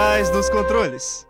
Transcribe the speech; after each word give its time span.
trás 0.00 0.30
dos 0.30 0.48
controles. 0.48 1.26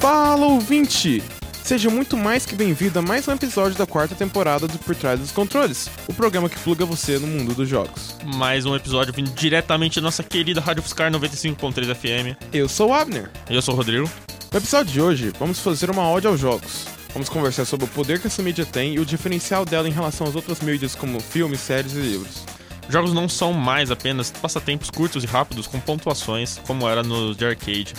Fala 0.00 0.46
ouvinte! 0.46 1.37
Seja 1.68 1.90
muito 1.90 2.16
mais 2.16 2.46
que 2.46 2.54
bem-vindo 2.54 2.98
a 2.98 3.02
mais 3.02 3.28
um 3.28 3.32
episódio 3.32 3.76
da 3.76 3.86
quarta 3.86 4.14
temporada 4.14 4.66
do 4.66 4.78
Por 4.78 4.96
Trás 4.96 5.20
dos 5.20 5.30
Controles, 5.30 5.90
o 6.08 6.14
programa 6.14 6.48
que 6.48 6.58
pluga 6.60 6.86
você 6.86 7.18
no 7.18 7.26
mundo 7.26 7.54
dos 7.54 7.68
jogos. 7.68 8.16
Mais 8.24 8.64
um 8.64 8.74
episódio 8.74 9.12
vindo 9.12 9.30
diretamente 9.32 9.96
da 9.96 10.04
nossa 10.04 10.22
querida 10.22 10.62
Rádio 10.62 10.82
Fuscar 10.82 11.12
95.3 11.12 11.94
FM. 11.94 12.42
Eu 12.54 12.70
sou 12.70 12.88
o 12.88 12.94
Abner. 12.94 13.28
E 13.50 13.54
eu 13.54 13.60
sou 13.60 13.74
o 13.74 13.76
Rodrigo. 13.76 14.10
No 14.50 14.58
episódio 14.58 14.90
de 14.90 14.98
hoje, 14.98 15.30
vamos 15.38 15.58
fazer 15.58 15.90
uma 15.90 16.10
ode 16.10 16.26
aos 16.26 16.40
jogos. 16.40 16.86
Vamos 17.12 17.28
conversar 17.28 17.66
sobre 17.66 17.84
o 17.84 17.88
poder 17.90 18.18
que 18.18 18.28
essa 18.28 18.42
mídia 18.42 18.64
tem 18.64 18.94
e 18.94 18.98
o 18.98 19.04
diferencial 19.04 19.66
dela 19.66 19.86
em 19.86 19.92
relação 19.92 20.26
às 20.26 20.34
outras 20.34 20.62
mídias 20.62 20.94
como 20.94 21.20
filmes, 21.20 21.60
séries 21.60 21.92
e 21.92 22.00
livros. 22.00 22.46
Jogos 22.88 23.12
não 23.12 23.28
são 23.28 23.52
mais 23.52 23.90
apenas 23.90 24.30
passatempos 24.30 24.88
curtos 24.88 25.22
e 25.22 25.26
rápidos 25.26 25.66
com 25.66 25.78
pontuações, 25.78 26.58
como 26.66 26.88
era 26.88 27.02
nos 27.02 27.36
de 27.36 27.44
arcade. 27.44 27.92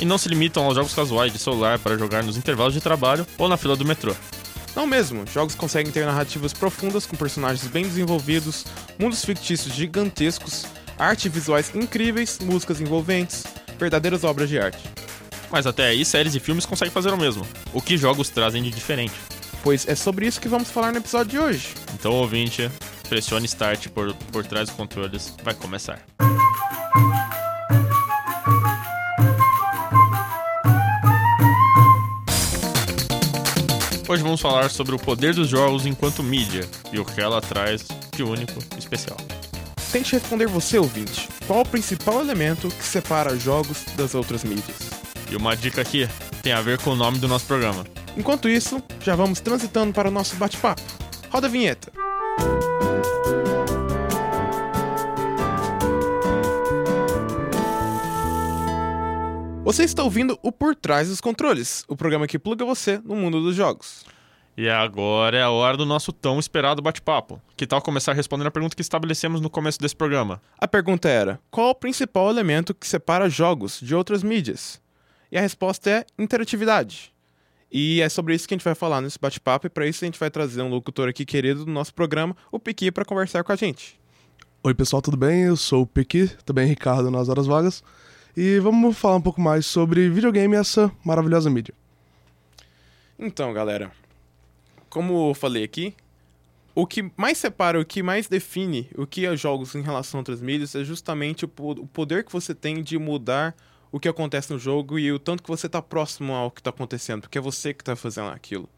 E 0.00 0.04
não 0.04 0.16
se 0.16 0.28
limitam 0.28 0.64
aos 0.64 0.74
jogos 0.74 0.94
casuais 0.94 1.32
de 1.32 1.38
celular 1.38 1.78
para 1.78 1.98
jogar 1.98 2.24
nos 2.24 2.36
intervalos 2.36 2.72
de 2.72 2.80
trabalho 2.80 3.26
ou 3.36 3.48
na 3.48 3.56
fila 3.56 3.76
do 3.76 3.84
metrô. 3.84 4.14
Não 4.74 4.86
mesmo, 4.86 5.26
jogos 5.26 5.54
conseguem 5.54 5.92
ter 5.92 6.06
narrativas 6.06 6.52
profundas 6.52 7.04
com 7.04 7.16
personagens 7.16 7.70
bem 7.70 7.82
desenvolvidos, 7.84 8.64
mundos 8.98 9.24
fictícios 9.24 9.74
gigantescos, 9.74 10.64
arte 10.98 11.26
e 11.26 11.28
visuais 11.28 11.72
incríveis, 11.74 12.38
músicas 12.40 12.80
envolventes, 12.80 13.44
verdadeiras 13.78 14.24
obras 14.24 14.48
de 14.48 14.58
arte. 14.58 14.78
Mas 15.50 15.66
até 15.66 15.88
aí, 15.88 16.04
séries 16.04 16.34
e 16.34 16.40
filmes 16.40 16.64
conseguem 16.64 16.92
fazer 16.92 17.12
o 17.12 17.18
mesmo. 17.18 17.46
O 17.72 17.82
que 17.82 17.98
jogos 17.98 18.28
trazem 18.30 18.62
de 18.62 18.70
diferente? 18.70 19.14
Pois 19.62 19.86
é 19.86 19.94
sobre 19.94 20.26
isso 20.26 20.40
que 20.40 20.48
vamos 20.48 20.70
falar 20.70 20.92
no 20.92 20.98
episódio 20.98 21.30
de 21.32 21.38
hoje. 21.38 21.74
Então, 21.94 22.12
ouvinte, 22.12 22.70
pressione 23.08 23.46
Start 23.46 23.88
por, 23.88 24.14
por 24.32 24.46
trás 24.46 24.68
dos 24.68 24.76
controles, 24.76 25.34
vai 25.42 25.52
começar. 25.52 26.00
Hoje 34.10 34.24
vamos 34.24 34.40
falar 34.40 34.68
sobre 34.70 34.92
o 34.92 34.98
poder 34.98 35.32
dos 35.34 35.48
jogos 35.48 35.86
enquanto 35.86 36.20
mídia 36.20 36.68
e 36.92 36.98
o 36.98 37.04
que 37.04 37.20
ela 37.20 37.40
traz 37.40 37.86
de 38.12 38.24
único 38.24 38.58
e 38.74 38.78
especial. 38.80 39.16
Tente 39.92 40.14
responder 40.14 40.48
você, 40.48 40.80
ouvinte. 40.80 41.28
Qual 41.46 41.60
o 41.60 41.64
principal 41.64 42.20
elemento 42.20 42.66
que 42.70 42.82
separa 42.82 43.36
jogos 43.36 43.84
das 43.96 44.12
outras 44.16 44.42
mídias? 44.42 44.78
E 45.30 45.36
uma 45.36 45.56
dica 45.56 45.82
aqui 45.82 46.08
tem 46.42 46.52
a 46.52 46.60
ver 46.60 46.80
com 46.80 46.90
o 46.90 46.96
nome 46.96 47.20
do 47.20 47.28
nosso 47.28 47.46
programa. 47.46 47.86
Enquanto 48.16 48.48
isso, 48.48 48.82
já 49.00 49.14
vamos 49.14 49.38
transitando 49.38 49.92
para 49.92 50.08
o 50.08 50.12
nosso 50.12 50.34
bate-papo. 50.34 50.82
Roda 51.30 51.46
a 51.46 51.50
vinheta. 51.50 51.92
Você 59.70 59.84
está 59.84 60.02
ouvindo 60.02 60.36
o 60.42 60.50
Por 60.50 60.74
Trás 60.74 61.08
dos 61.08 61.20
Controles, 61.20 61.84
o 61.86 61.94
programa 61.94 62.26
que 62.26 62.40
pluga 62.40 62.64
você 62.64 62.98
no 63.04 63.14
mundo 63.14 63.40
dos 63.40 63.54
jogos. 63.54 64.04
E 64.56 64.68
agora 64.68 65.38
é 65.38 65.42
a 65.42 65.50
hora 65.50 65.76
do 65.76 65.86
nosso 65.86 66.12
tão 66.12 66.40
esperado 66.40 66.82
bate-papo. 66.82 67.40
Que 67.56 67.68
tal 67.68 67.80
começar 67.80 68.12
respondendo 68.12 68.48
a 68.48 68.50
pergunta 68.50 68.74
que 68.74 68.82
estabelecemos 68.82 69.40
no 69.40 69.48
começo 69.48 69.78
desse 69.78 69.94
programa? 69.94 70.42
A 70.58 70.66
pergunta 70.66 71.08
era: 71.08 71.38
qual 71.52 71.70
o 71.70 71.74
principal 71.76 72.28
elemento 72.30 72.74
que 72.74 72.84
separa 72.84 73.28
jogos 73.28 73.78
de 73.80 73.94
outras 73.94 74.24
mídias? 74.24 74.82
E 75.30 75.38
a 75.38 75.40
resposta 75.40 75.88
é 75.88 76.04
interatividade. 76.18 77.14
E 77.70 78.00
é 78.00 78.08
sobre 78.08 78.34
isso 78.34 78.48
que 78.48 78.54
a 78.54 78.56
gente 78.56 78.64
vai 78.64 78.74
falar 78.74 79.00
nesse 79.00 79.20
bate-papo, 79.20 79.68
e 79.68 79.70
para 79.70 79.86
isso 79.86 80.04
a 80.04 80.06
gente 80.06 80.18
vai 80.18 80.32
trazer 80.32 80.62
um 80.62 80.68
locutor 80.68 81.08
aqui 81.08 81.24
querido 81.24 81.64
do 81.64 81.70
nosso 81.70 81.94
programa, 81.94 82.36
o 82.50 82.58
Piqui, 82.58 82.90
para 82.90 83.04
conversar 83.04 83.44
com 83.44 83.52
a 83.52 83.56
gente. 83.56 84.00
Oi 84.64 84.74
pessoal, 84.74 85.00
tudo 85.00 85.16
bem? 85.16 85.42
Eu 85.42 85.56
sou 85.56 85.82
o 85.82 85.86
Piqui, 85.86 86.28
também 86.44 86.66
Ricardo 86.66 87.08
nas 87.08 87.28
horas 87.28 87.46
vagas. 87.46 87.84
E 88.36 88.58
vamos 88.60 88.96
falar 88.96 89.16
um 89.16 89.20
pouco 89.20 89.40
mais 89.40 89.66
sobre 89.66 90.08
videogame 90.08 90.54
e 90.54 90.58
essa 90.58 90.90
maravilhosa 91.04 91.50
mídia. 91.50 91.74
Então, 93.18 93.52
galera, 93.52 93.92
como 94.88 95.30
eu 95.30 95.34
falei 95.34 95.64
aqui, 95.64 95.94
o 96.74 96.86
que 96.86 97.10
mais 97.16 97.38
separa, 97.38 97.80
o 97.80 97.84
que 97.84 98.02
mais 98.02 98.28
define 98.28 98.88
o 98.96 99.06
que 99.06 99.26
é 99.26 99.36
jogos 99.36 99.74
em 99.74 99.82
relação 99.82 100.18
a 100.18 100.20
outras 100.20 100.40
mídias 100.40 100.74
é 100.74 100.84
justamente 100.84 101.44
o, 101.44 101.48
poder 101.48 102.24
que 102.24 102.32
você 102.32 102.54
tem 102.54 102.82
de 102.82 102.98
mudar 102.98 103.54
o 103.92 103.98
que 103.98 104.08
acontece 104.08 104.52
no 104.52 104.58
jogo 104.58 104.98
e 104.98 105.10
o 105.12 105.18
tanto 105.18 105.42
que 105.42 105.48
você 105.48 105.66
está 105.66 105.82
próximo 105.82 106.32
ao 106.32 106.50
que 106.50 106.60
está 106.60 106.70
acontecendo, 106.70 107.22
porque 107.22 107.38
é 107.38 107.40
você 107.40 107.74
que 107.74 107.82
está 107.82 107.96
fazendo 107.96 108.30
aquilo. 108.30 108.68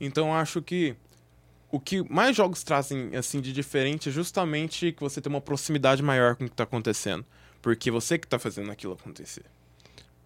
Então, 0.00 0.32
acho 0.32 0.62
que 0.62 0.94
o 1.70 1.80
que 1.80 2.08
mais 2.08 2.36
jogos 2.36 2.62
trazem 2.62 3.14
assim 3.16 3.40
de 3.40 3.52
diferente 3.52 4.08
é 4.08 4.12
justamente 4.12 4.92
que 4.92 5.00
você 5.00 5.20
tem 5.20 5.30
uma 5.30 5.40
proximidade 5.40 6.02
maior 6.02 6.36
com 6.36 6.44
o 6.44 6.46
que 6.46 6.54
está 6.54 6.64
acontecendo. 6.64 7.24
Porque 7.64 7.90
você 7.90 8.18
que 8.18 8.28
tá 8.28 8.38
fazendo 8.38 8.70
aquilo 8.70 8.92
acontecer. 8.92 9.42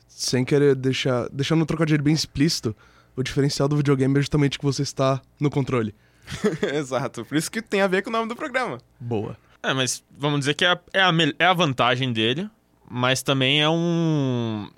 Sem 0.08 0.44
querer 0.44 0.74
deixar. 0.74 1.28
Deixando 1.28 1.62
um 1.62 1.64
trocadilho 1.64 2.02
bem 2.02 2.12
explícito, 2.12 2.74
o 3.14 3.22
diferencial 3.22 3.68
do 3.68 3.76
videogame 3.76 4.18
é 4.18 4.20
justamente 4.20 4.58
que 4.58 4.64
você 4.64 4.82
está 4.82 5.22
no 5.38 5.48
controle. 5.48 5.94
Exato. 6.74 7.24
Por 7.24 7.38
isso 7.38 7.48
que 7.48 7.62
tem 7.62 7.80
a 7.80 7.86
ver 7.86 8.02
com 8.02 8.10
o 8.10 8.12
nome 8.12 8.28
do 8.28 8.34
programa. 8.34 8.78
Boa. 8.98 9.38
É, 9.62 9.72
mas 9.72 10.02
vamos 10.10 10.40
dizer 10.40 10.54
que 10.54 10.64
é 10.64 10.72
a, 10.72 10.80
é 10.92 11.00
a, 11.00 11.12
é 11.38 11.44
a 11.44 11.52
vantagem 11.52 12.12
dele, 12.12 12.50
mas 12.90 13.22
também 13.22 13.62
é 13.62 13.68
um. 13.68 14.68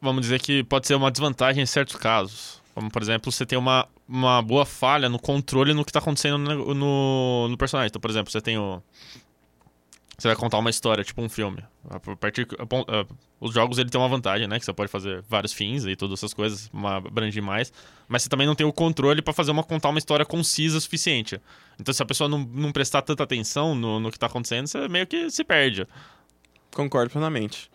Vamos 0.00 0.22
dizer 0.22 0.40
que 0.40 0.62
pode 0.62 0.86
ser 0.86 0.94
uma 0.94 1.10
desvantagem 1.10 1.64
em 1.64 1.66
certos 1.66 1.96
casos. 1.96 2.62
Como, 2.76 2.92
por 2.92 3.02
exemplo, 3.02 3.32
você 3.32 3.44
tem 3.44 3.58
uma, 3.58 3.88
uma 4.08 4.40
boa 4.40 4.64
falha 4.64 5.08
no 5.08 5.18
controle 5.18 5.74
no 5.74 5.84
que 5.84 5.90
está 5.90 5.98
acontecendo 5.98 6.38
no, 6.38 6.74
no, 6.74 7.48
no, 7.48 7.58
personagem. 7.58 7.88
Então, 7.88 8.00
por 8.00 8.10
exemplo, 8.10 8.30
você 8.30 8.40
tem 8.40 8.56
o, 8.56 8.80
você 10.16 10.28
vai 10.28 10.36
contar 10.36 10.58
uma 10.58 10.70
história, 10.70 11.02
tipo 11.02 11.20
um 11.20 11.28
filme. 11.28 11.62
A 11.90 11.98
partir, 12.16 12.46
os 13.40 13.52
jogos 13.52 13.78
ele 13.78 13.90
tem 13.90 14.00
uma 14.00 14.08
vantagem, 14.08 14.46
né? 14.46 14.58
Que 14.58 14.64
você 14.64 14.72
pode 14.72 14.90
fazer 14.90 15.22
vários 15.28 15.52
fins 15.52 15.84
e 15.84 15.96
todas 15.96 16.18
essas 16.18 16.32
coisas, 16.32 16.70
uma, 16.72 16.96
abranger 16.96 17.42
mais. 17.42 17.72
Mas 18.06 18.22
você 18.22 18.28
também 18.28 18.46
não 18.46 18.54
tem 18.54 18.66
o 18.66 18.72
controle 18.72 19.20
para 19.20 19.34
fazer 19.34 19.50
uma 19.50 19.64
contar 19.64 19.88
uma 19.88 19.98
história 19.98 20.24
concisa 20.24 20.78
o 20.78 20.80
suficiente. 20.80 21.40
Então, 21.80 21.92
se 21.92 22.02
a 22.02 22.06
pessoa 22.06 22.28
não, 22.28 22.38
não 22.38 22.70
prestar 22.70 23.02
tanta 23.02 23.24
atenção 23.24 23.74
no, 23.74 23.98
no 23.98 24.10
que 24.12 24.18
tá 24.18 24.26
acontecendo, 24.26 24.66
você 24.66 24.88
meio 24.88 25.06
que 25.06 25.30
se 25.30 25.42
perde. 25.42 25.86
Concordo 26.72 27.10
plenamente. 27.10 27.70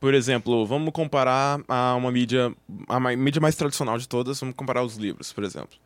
Por 0.00 0.14
exemplo, 0.14 0.66
vamos 0.66 0.92
comparar 0.92 1.60
a 1.68 1.94
uma 1.94 2.10
mídia, 2.10 2.52
a 2.88 2.98
mídia 2.98 3.40
mais 3.40 3.54
tradicional 3.54 3.98
de 3.98 4.08
todas, 4.08 4.40
vamos 4.40 4.56
comparar 4.56 4.82
os 4.82 4.96
livros, 4.96 5.32
por 5.32 5.44
exemplo. 5.44 5.78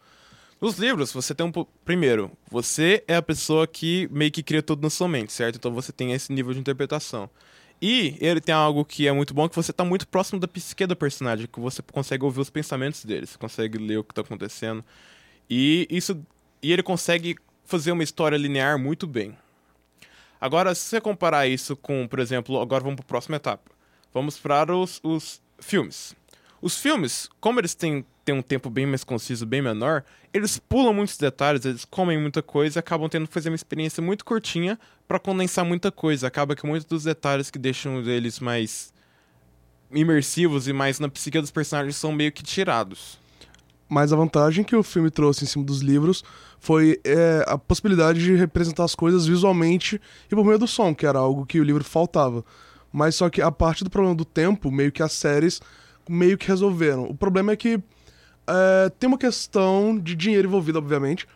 Nos 0.60 0.78
livros, 0.78 1.12
você 1.12 1.34
tem 1.34 1.46
um. 1.46 1.52
Primeiro, 1.84 2.30
você 2.50 3.04
é 3.06 3.16
a 3.16 3.22
pessoa 3.22 3.66
que 3.66 4.08
meio 4.10 4.30
que 4.30 4.42
cria 4.42 4.62
tudo 4.62 4.82
na 4.82 4.88
sua 4.88 5.06
mente, 5.06 5.32
certo? 5.32 5.56
Então 5.56 5.72
você 5.72 5.92
tem 5.92 6.12
esse 6.12 6.32
nível 6.32 6.54
de 6.54 6.60
interpretação. 6.60 7.28
E 7.80 8.16
ele 8.20 8.40
tem 8.40 8.54
algo 8.54 8.84
que 8.84 9.06
é 9.06 9.12
muito 9.12 9.34
bom, 9.34 9.48
que 9.48 9.54
você 9.54 9.70
está 9.70 9.84
muito 9.84 10.08
próximo 10.08 10.40
da 10.40 10.48
psique 10.48 10.86
do 10.86 10.96
personagem, 10.96 11.46
que 11.46 11.60
você 11.60 11.82
consegue 11.82 12.24
ouvir 12.24 12.40
os 12.40 12.48
pensamentos 12.48 13.04
dele, 13.04 13.26
você 13.26 13.36
consegue 13.36 13.76
ler 13.76 13.98
o 13.98 14.04
que 14.04 14.12
está 14.12 14.22
acontecendo. 14.22 14.82
E 15.48 15.86
isso. 15.90 16.18
E 16.62 16.72
ele 16.72 16.82
consegue 16.82 17.36
fazer 17.64 17.92
uma 17.92 18.02
história 18.02 18.36
linear 18.36 18.78
muito 18.78 19.06
bem. 19.06 19.36
Agora, 20.40 20.74
se 20.74 20.82
você 20.82 21.00
comparar 21.00 21.46
isso 21.46 21.76
com, 21.76 22.08
por 22.08 22.18
exemplo, 22.18 22.60
agora 22.60 22.82
vamos 22.82 22.96
para 22.96 23.04
a 23.04 23.08
próxima 23.08 23.36
etapa. 23.36 23.70
Vamos 24.12 24.38
para 24.38 24.74
os, 24.74 25.00
os 25.02 25.42
filmes. 25.58 26.16
Os 26.62 26.78
filmes, 26.78 27.28
como 27.40 27.60
eles 27.60 27.74
têm, 27.74 28.04
têm 28.26 28.34
um 28.34 28.42
tempo 28.42 28.68
bem 28.68 28.84
mais 28.84 29.04
conciso, 29.04 29.46
bem 29.46 29.62
menor, 29.62 30.02
eles 30.34 30.58
pulam 30.58 30.92
muitos 30.92 31.16
detalhes, 31.16 31.64
eles 31.64 31.84
comem 31.84 32.20
muita 32.20 32.42
coisa 32.42 32.78
e 32.78 32.80
acabam 32.80 33.08
tendo 33.08 33.28
que 33.28 33.32
fazer 33.32 33.48
uma 33.48 33.54
experiência 33.54 34.02
muito 34.02 34.24
curtinha 34.24 34.76
para 35.06 35.20
condensar 35.20 35.64
muita 35.64 35.92
coisa. 35.92 36.26
Acaba 36.26 36.56
que 36.56 36.66
muitos 36.66 36.84
dos 36.84 37.04
detalhes 37.04 37.50
que 37.50 37.58
deixam 37.58 38.00
eles 38.00 38.40
mais 38.40 38.92
imersivos 39.92 40.66
e 40.66 40.72
mais 40.72 40.98
na 40.98 41.08
psique 41.08 41.40
dos 41.40 41.52
personagens 41.52 41.94
são 41.94 42.10
meio 42.10 42.32
que 42.32 42.42
tirados. 42.42 43.16
Mas 43.88 44.12
a 44.12 44.16
vantagem 44.16 44.64
que 44.64 44.74
o 44.74 44.82
filme 44.82 45.08
trouxe 45.08 45.44
em 45.44 45.46
cima 45.46 45.64
dos 45.64 45.80
livros 45.80 46.24
foi 46.58 47.00
é, 47.04 47.44
a 47.46 47.56
possibilidade 47.56 48.18
de 48.18 48.34
representar 48.34 48.82
as 48.82 48.96
coisas 48.96 49.24
visualmente 49.24 50.00
e 50.28 50.34
por 50.34 50.44
meio 50.44 50.58
do 50.58 50.66
som, 50.66 50.92
que 50.92 51.06
era 51.06 51.20
algo 51.20 51.46
que 51.46 51.60
o 51.60 51.64
livro 51.64 51.84
faltava. 51.84 52.44
Mas 52.92 53.14
só 53.14 53.30
que 53.30 53.40
a 53.40 53.52
parte 53.52 53.84
do 53.84 53.90
problema 53.90 54.16
do 54.16 54.24
tempo, 54.24 54.68
meio 54.72 54.90
que 54.90 55.02
as 55.02 55.12
séries 55.12 55.60
meio 56.08 56.36
que 56.36 56.48
resolveram. 56.48 57.04
O 57.04 57.14
problema 57.14 57.52
é 57.52 57.56
que 57.56 57.80
é, 58.48 58.88
tem 58.98 59.08
uma 59.08 59.18
questão 59.18 59.98
de 59.98 60.14
dinheiro 60.14 60.48
envolvida, 60.48 60.78
obviamente, 60.78 61.26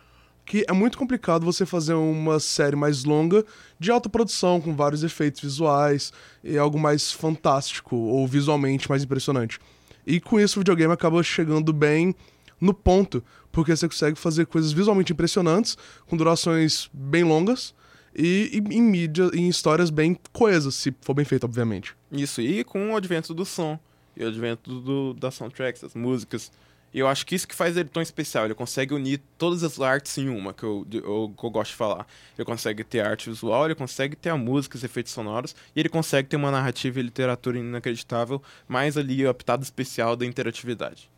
que 0.45 0.65
é 0.69 0.73
muito 0.73 0.99
complicado 0.99 1.45
você 1.45 1.65
fazer 1.65 1.95
uma 1.95 2.41
série 2.41 2.75
mais 2.75 3.05
longa 3.05 3.45
de 3.79 3.91
alta 3.91 4.09
produção, 4.09 4.61
com 4.61 4.75
vários 4.75 5.05
efeitos 5.05 5.41
visuais 5.41 6.12
e 6.43 6.59
algo 6.59 6.79
mais 6.79 7.12
fantástico 7.12 7.95
ou 7.97 8.27
visualmente 8.27 8.89
mais 8.89 9.05
impressionante. 9.05 9.61
E 10.07 10.21
com 10.21 10.41
isso 10.41 10.59
o 10.59 10.61
videogame 10.61 10.93
acaba 10.93 11.23
chegando 11.23 11.73
bem 11.73 12.15
no 12.61 12.75
ponto, 12.75 13.23
porque 13.53 13.75
você 13.75 13.89
consegue 13.89 14.19
fazer 14.19 14.47
coisas 14.47 14.73
visualmente 14.73 15.13
impressionantes, 15.13 15.79
com 16.06 16.17
durações 16.17 16.91
bem 16.93 17.25
longas, 17.25 17.75
e, 18.15 18.63
em 18.71 18.83
mídia, 18.83 19.31
em 19.33 19.49
histórias 19.49 19.89
bem 19.89 20.19
coesas, 20.33 20.75
se 20.75 20.93
for 21.01 21.15
bem 21.15 21.25
feito, 21.25 21.45
obviamente. 21.45 21.95
Isso, 22.11 22.41
e 22.41 22.65
com 22.65 22.93
o 22.93 22.97
advento 22.97 23.33
do 23.33 23.45
som 23.45 23.79
e 24.17 24.25
o 24.25 24.29
advento 24.29 24.81
do, 24.81 25.15
das 25.15 25.35
soundtracks, 25.35 25.83
das 25.83 25.95
músicas. 25.95 26.51
E 26.93 26.99
eu 26.99 27.07
acho 27.07 27.25
que 27.25 27.35
isso 27.35 27.47
que 27.47 27.55
faz 27.55 27.77
ele 27.77 27.89
tão 27.89 28.03
especial. 28.03 28.45
Ele 28.45 28.55
consegue 28.55 28.93
unir 28.93 29.21
todas 29.39 29.63
as 29.63 29.81
artes 29.81 30.19
em 30.19 30.29
uma, 30.29 30.53
que 30.53 30.65
eu, 30.65 30.87
eu, 30.93 31.33
que 31.39 31.45
eu 31.45 31.51
gosto 31.51 31.71
de 31.71 31.77
falar. 31.77 32.07
Ele 32.37 32.45
consegue 32.45 32.83
ter 32.83 33.01
arte 33.01 33.31
visual, 33.31 33.65
ele 33.65 33.77
consegue 33.77 34.17
ter 34.17 34.31
a 34.31 34.37
música, 34.37 34.77
os 34.77 34.83
efeitos 34.83 35.13
sonoros, 35.13 35.55
e 35.75 35.81
ele 35.81 35.89
consegue 35.89 36.29
ter 36.29 36.37
uma 36.37 36.51
narrativa 36.51 36.99
e 36.99 37.03
literatura 37.03 37.59
inacreditável, 37.59 38.43
mais 38.67 38.97
ali 38.97 39.25
a 39.25 39.33
pitada 39.33 39.63
especial 39.63 40.17
da 40.17 40.27
interatividade. 40.27 41.09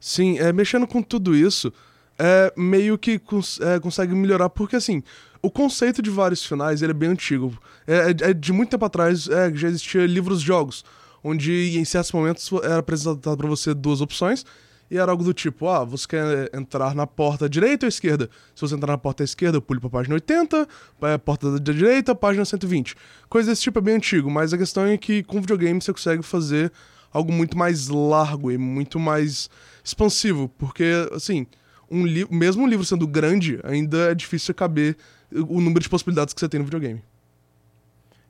Sim, 0.00 0.38
é, 0.38 0.52
mexendo 0.52 0.86
com 0.86 1.02
tudo 1.02 1.36
isso, 1.36 1.72
é 2.18 2.52
meio 2.56 2.98
que 2.98 3.18
cons 3.18 3.60
é, 3.60 3.78
consegue 3.78 4.14
melhorar, 4.14 4.48
porque 4.48 4.76
assim, 4.76 5.02
o 5.40 5.50
conceito 5.50 6.00
de 6.00 6.10
vários 6.10 6.44
finais 6.44 6.82
ele 6.82 6.92
é 6.92 6.94
bem 6.94 7.10
antigo. 7.10 7.56
É, 7.86 8.10
é, 8.10 8.30
é 8.30 8.34
de 8.34 8.52
muito 8.52 8.70
tempo 8.70 8.84
atrás 8.84 9.28
é, 9.28 9.54
já 9.54 9.68
existia 9.68 10.06
livros-jogos, 10.06 10.84
onde 11.22 11.78
em 11.78 11.84
certos 11.84 12.12
momentos 12.12 12.50
era 12.62 12.78
apresentado 12.78 13.36
para 13.36 13.48
você 13.48 13.74
duas 13.74 14.00
opções, 14.00 14.44
e 14.92 14.98
era 14.98 15.10
algo 15.10 15.24
do 15.24 15.32
tipo, 15.32 15.66
ah, 15.70 15.84
você 15.84 16.06
quer 16.06 16.50
entrar 16.54 16.94
na 16.94 17.06
porta 17.06 17.48
direita 17.48 17.86
ou 17.86 17.88
esquerda? 17.88 18.28
Se 18.54 18.60
você 18.60 18.74
entrar 18.74 18.92
na 18.92 18.98
porta 18.98 19.24
esquerda, 19.24 19.56
eu 19.56 19.62
pulo 19.62 19.80
pra 19.80 19.88
página 19.88 20.14
80, 20.16 20.68
é, 21.00 21.16
porta 21.16 21.58
da 21.58 21.72
direita, 21.72 22.14
página 22.14 22.44
120. 22.44 22.94
Coisa 23.26 23.50
desse 23.50 23.62
tipo 23.62 23.78
é 23.78 23.82
bem 23.82 23.94
antigo, 23.94 24.30
mas 24.30 24.52
a 24.52 24.58
questão 24.58 24.84
é 24.84 24.98
que 24.98 25.22
com 25.22 25.40
videogame 25.40 25.80
você 25.80 25.94
consegue 25.94 26.22
fazer 26.22 26.70
algo 27.10 27.32
muito 27.32 27.56
mais 27.56 27.88
largo 27.88 28.52
e 28.52 28.58
muito 28.58 29.00
mais 29.00 29.48
expansivo, 29.82 30.50
porque, 30.58 31.08
assim, 31.12 31.46
um 31.90 32.02
mesmo 32.30 32.62
um 32.62 32.66
livro 32.66 32.84
sendo 32.84 33.06
grande, 33.06 33.60
ainda 33.64 34.10
é 34.10 34.14
difícil 34.14 34.54
caber 34.54 34.98
o 35.30 35.58
número 35.58 35.80
de 35.80 35.88
possibilidades 35.88 36.34
que 36.34 36.40
você 36.40 36.50
tem 36.50 36.58
no 36.58 36.66
videogame. 36.66 37.02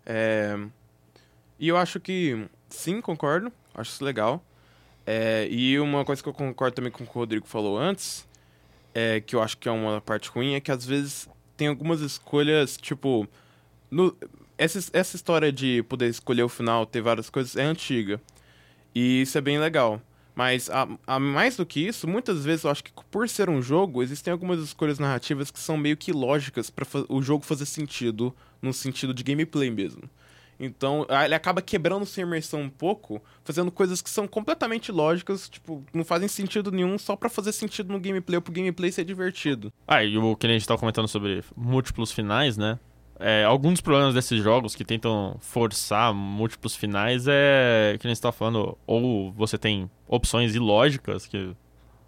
É... 0.06 0.56
E 1.58 1.66
eu 1.66 1.76
acho 1.76 1.98
que, 1.98 2.46
sim, 2.68 3.00
concordo, 3.00 3.52
acho 3.74 3.90
isso 3.90 4.04
legal. 4.04 4.40
É, 5.06 5.49
e 5.50 5.78
uma 5.81 6.04
coisa 6.04 6.22
que 6.22 6.28
eu 6.28 6.32
concordo 6.32 6.76
também 6.76 6.93
com 6.93 7.04
o 7.04 7.06
que 7.06 7.12
o 7.12 7.20
Rodrigo 7.20 7.46
falou 7.46 7.78
antes, 7.78 8.26
é, 8.94 9.20
que 9.20 9.34
eu 9.34 9.43
acho 9.43 9.58
que 9.58 9.69
é 9.69 9.72
uma 9.72 10.00
parte 10.00 10.28
ruim, 10.31 10.54
é 10.54 10.60
que 10.60 10.70
às 10.70 10.84
vezes 10.84 11.28
tem 11.56 11.69
algumas 11.69 12.00
escolhas, 12.00 12.76
tipo. 12.76 13.26
No, 13.90 14.16
essa, 14.56 14.78
essa 14.93 15.16
história 15.16 15.52
de 15.52 15.82
poder 15.84 16.08
escolher 16.08 16.43
o 16.43 16.49
final, 16.49 16.87
ter 16.87 17.00
várias 17.00 17.28
coisas, 17.28 17.56
é 17.56 17.62
antiga. 17.62 18.20
E 18.94 19.22
isso 19.22 19.37
é 19.37 19.40
bem 19.40 19.58
legal. 19.58 20.00
Mas, 20.34 20.70
a, 20.70 20.88
a, 21.06 21.19
mais 21.19 21.56
do 21.56 21.66
que 21.66 21.87
isso, 21.87 22.08
muitas 22.08 22.44
vezes 22.44 22.64
eu 22.64 22.70
acho 22.70 22.82
que 22.82 22.90
por 23.10 23.28
ser 23.28 23.50
um 23.50 23.60
jogo, 23.60 24.02
existem 24.02 24.32
algumas 24.32 24.60
escolhas 24.60 24.98
narrativas 24.98 25.50
que 25.50 25.58
são 25.58 25.76
meio 25.76 25.96
que 25.96 26.10
lógicas 26.10 26.70
para 26.70 26.87
o 27.08 27.20
jogo 27.20 27.44
fazer 27.44 27.66
sentido, 27.66 28.34
no 28.60 28.72
sentido 28.72 29.12
de 29.12 29.22
gameplay 29.22 29.70
mesmo. 29.70 30.08
Então, 30.64 31.04
ele 31.24 31.34
acaba 31.34 31.60
quebrando 31.60 32.06
sua 32.06 32.22
imersão 32.22 32.60
um 32.60 32.70
pouco, 32.70 33.20
fazendo 33.42 33.68
coisas 33.72 34.00
que 34.00 34.08
são 34.08 34.28
completamente 34.28 34.92
lógicas, 34.92 35.48
tipo, 35.48 35.84
não 35.92 36.04
fazem 36.04 36.28
sentido 36.28 36.70
nenhum 36.70 36.96
só 36.98 37.16
para 37.16 37.28
fazer 37.28 37.50
sentido 37.50 37.92
no 37.92 37.98
gameplay 37.98 38.36
ou 38.36 38.42
pro 38.42 38.52
gameplay 38.52 38.92
ser 38.92 39.04
divertido. 39.04 39.72
Ah, 39.88 40.04
e 40.04 40.16
o 40.16 40.36
que 40.36 40.46
a 40.46 40.50
gente 40.50 40.64
tava 40.64 40.78
comentando 40.78 41.08
sobre 41.08 41.42
múltiplos 41.56 42.12
finais, 42.12 42.56
né? 42.56 42.78
É, 43.18 43.42
alguns 43.42 43.80
problemas 43.80 44.14
desses 44.14 44.40
jogos 44.40 44.76
que 44.76 44.84
tentam 44.84 45.36
forçar 45.40 46.14
múltiplos 46.14 46.76
finais 46.76 47.26
é 47.26 47.96
que 47.98 48.06
a 48.06 48.08
gente 48.08 48.18
está 48.18 48.30
falando, 48.30 48.78
ou 48.86 49.32
você 49.32 49.58
tem 49.58 49.90
opções 50.06 50.54
ilógicas 50.54 51.26
que, 51.26 51.56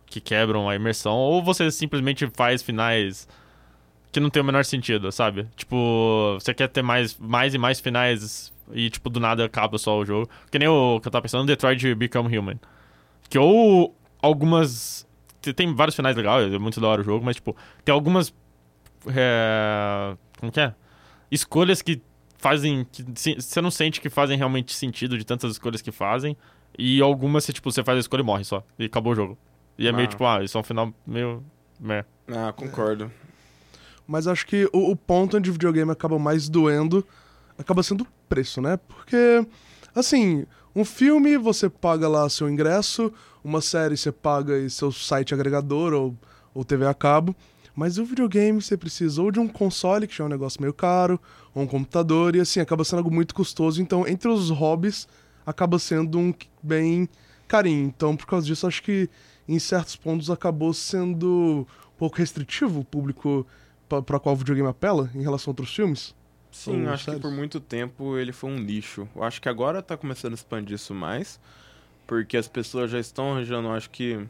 que 0.07 0.21
quebram 0.21 0.69
a 0.69 0.77
imersão, 0.77 1.17
ou 1.17 1.43
você 1.43 1.73
simplesmente 1.73 2.29
faz 2.29 2.63
finais 2.63 3.27
que 4.15 4.21
não 4.21 4.31
tem 4.31 4.41
o 4.41 4.45
menor 4.45 4.65
sentido, 4.65 5.11
sabe? 5.11 5.45
Tipo, 5.57 6.37
você 6.39 6.55
quer 6.55 6.69
ter 6.69 6.83
mais, 6.83 7.19
mais 7.19 7.53
e 7.53 7.59
mais 7.59 7.81
finais 7.81 8.53
e, 8.73 8.89
tipo, 8.89 9.11
do 9.11 9.19
nada 9.19 9.45
acaba 9.45 9.77
só 9.77 9.99
o 9.99 10.05
jogo. 10.05 10.31
Que 10.53 10.59
nem 10.59 10.69
o 10.69 11.01
que 11.01 11.09
eu 11.09 11.11
tava 11.11 11.23
pensando, 11.23 11.45
Detroit 11.45 11.97
Become 11.97 12.39
Human. 12.39 12.61
Que 13.29 13.37
ou 13.37 13.93
algumas. 14.23 15.05
Tem 15.57 15.75
vários 15.75 15.97
finais 15.97 16.17
legais, 16.17 16.53
é 16.53 16.59
muito 16.61 16.81
da 16.81 16.87
hora 16.87 17.01
o 17.01 17.05
jogo, 17.05 17.25
mas, 17.25 17.35
tipo, 17.35 17.57
tem 17.85 17.93
algumas. 17.93 18.33
É... 19.09 20.17
Como 20.39 20.53
que 20.53 20.61
é? 20.61 20.73
Escolhas 21.29 21.83
que 21.83 22.01
fazem. 22.39 22.87
que 22.93 23.05
Você 23.37 23.61
não 23.61 23.71
sente 23.71 24.01
que 24.01 24.09
fazem 24.09 24.39
realmente 24.39 24.73
sentido 24.75 25.19
de 25.19 25.25
tantas 25.25 25.51
escolhas 25.51 25.83
que 25.83 25.91
fazem. 25.91 26.37
E 26.79 27.01
algumas, 27.01 27.45
tipo, 27.47 27.69
você 27.69 27.83
faz 27.83 27.97
a 27.97 28.01
escolha 28.01 28.21
e 28.21 28.25
morre 28.25 28.45
só. 28.45 28.63
E 28.79 28.85
acabou 28.85 29.13
o 29.13 29.17
jogo. 29.17 29.37
E 29.77 29.89
é 29.89 29.91
ah. 29.91 29.93
meio 29.93 30.07
tipo, 30.07 30.25
ah, 30.25 30.45
isso 30.45 30.57
é 30.57 30.61
um 30.61 30.65
final 30.65 30.95
meio. 31.05 31.45
Meh. 31.81 32.05
Ah, 32.29 32.53
concordo. 32.53 33.11
Mas 34.07 34.27
acho 34.27 34.47
que 34.47 34.69
o, 34.73 34.91
o 34.91 34.97
ponto 34.97 35.37
onde 35.37 35.51
o 35.51 35.53
videogame 35.53 35.91
acaba 35.91 36.19
mais 36.19 36.49
doendo 36.49 37.05
acaba 37.59 37.83
sendo 37.83 38.03
o 38.03 38.07
preço, 38.29 38.61
né? 38.61 38.77
Porque, 38.77 39.47
assim, 39.95 40.45
um 40.75 40.85
filme 40.85 41.37
você 41.39 41.69
paga 41.69 42.09
lá 42.09 42.29
seu 42.29 42.49
ingresso, 42.49 43.13
uma 43.43 43.61
série 43.61 43.97
você 43.97 44.11
paga 44.11 44.69
seu 44.69 44.91
site 44.91 45.33
agregador 45.33 45.93
ou, 45.93 46.17
ou 46.53 46.65
TV 46.65 46.87
a 46.87 46.95
cabo. 46.95 47.35
Mas 47.77 47.99
o 47.99 48.05
videogame 48.05 48.63
você 48.63 48.77
precisa 48.77 49.21
ou 49.21 49.33
de 49.33 49.41
um 49.41 49.49
console, 49.49 50.07
que 50.07 50.17
já 50.17 50.23
é 50.23 50.27
um 50.27 50.31
negócio 50.31 50.61
meio 50.61 50.73
caro, 50.73 51.19
ou 51.53 51.65
um 51.65 51.67
computador, 51.67 52.37
e 52.37 52.41
assim, 52.41 52.61
acaba 52.61 52.85
sendo 52.85 52.99
algo 52.99 53.11
muito 53.11 53.35
custoso. 53.35 53.83
Então, 53.83 54.07
entre 54.07 54.29
os 54.29 54.49
hobbies, 54.51 55.09
acaba 55.45 55.79
sendo 55.79 56.19
um 56.19 56.33
bem 56.63 57.09
carinho. 57.49 57.87
Então, 57.87 58.17
por 58.17 58.27
causa 58.27 58.47
disso, 58.47 58.67
acho 58.67 58.83
que 58.83 59.11
em 59.49 59.59
certos 59.59 59.97
pontos 59.97 60.31
acabou 60.31 60.73
sendo 60.73 61.67
um 61.95 61.99
pouco 61.99 62.17
restritivo 62.17 62.81
o 62.81 62.85
público 62.85 63.45
para 63.89 64.21
qual 64.21 64.35
o 64.35 64.39
videogame 64.39 64.69
apela 64.69 65.11
em 65.15 65.23
relação 65.23 65.51
a 65.51 65.53
outros 65.53 65.75
filmes? 65.75 66.15
Sim, 66.51 66.87
acho 66.87 67.05
séries? 67.05 67.21
que 67.21 67.29
por 67.29 67.35
muito 67.35 67.59
tempo 67.59 68.17
ele 68.17 68.33
foi 68.33 68.51
um 68.51 68.59
nicho. 68.59 69.09
Eu 69.15 69.25
acho 69.25 69.43
que 69.43 69.49
agora 69.49 69.83
tá 69.83 69.97
começando 69.97 70.33
a 70.33 70.35
expandir 70.35 70.77
isso 70.77 70.95
mais, 70.95 71.41
porque 72.07 72.37
as 72.37 72.47
pessoas 72.47 72.91
já 72.91 73.01
estão 73.01 73.33
arranjando, 73.33 73.69
acho 73.71 73.91
que 73.91 74.25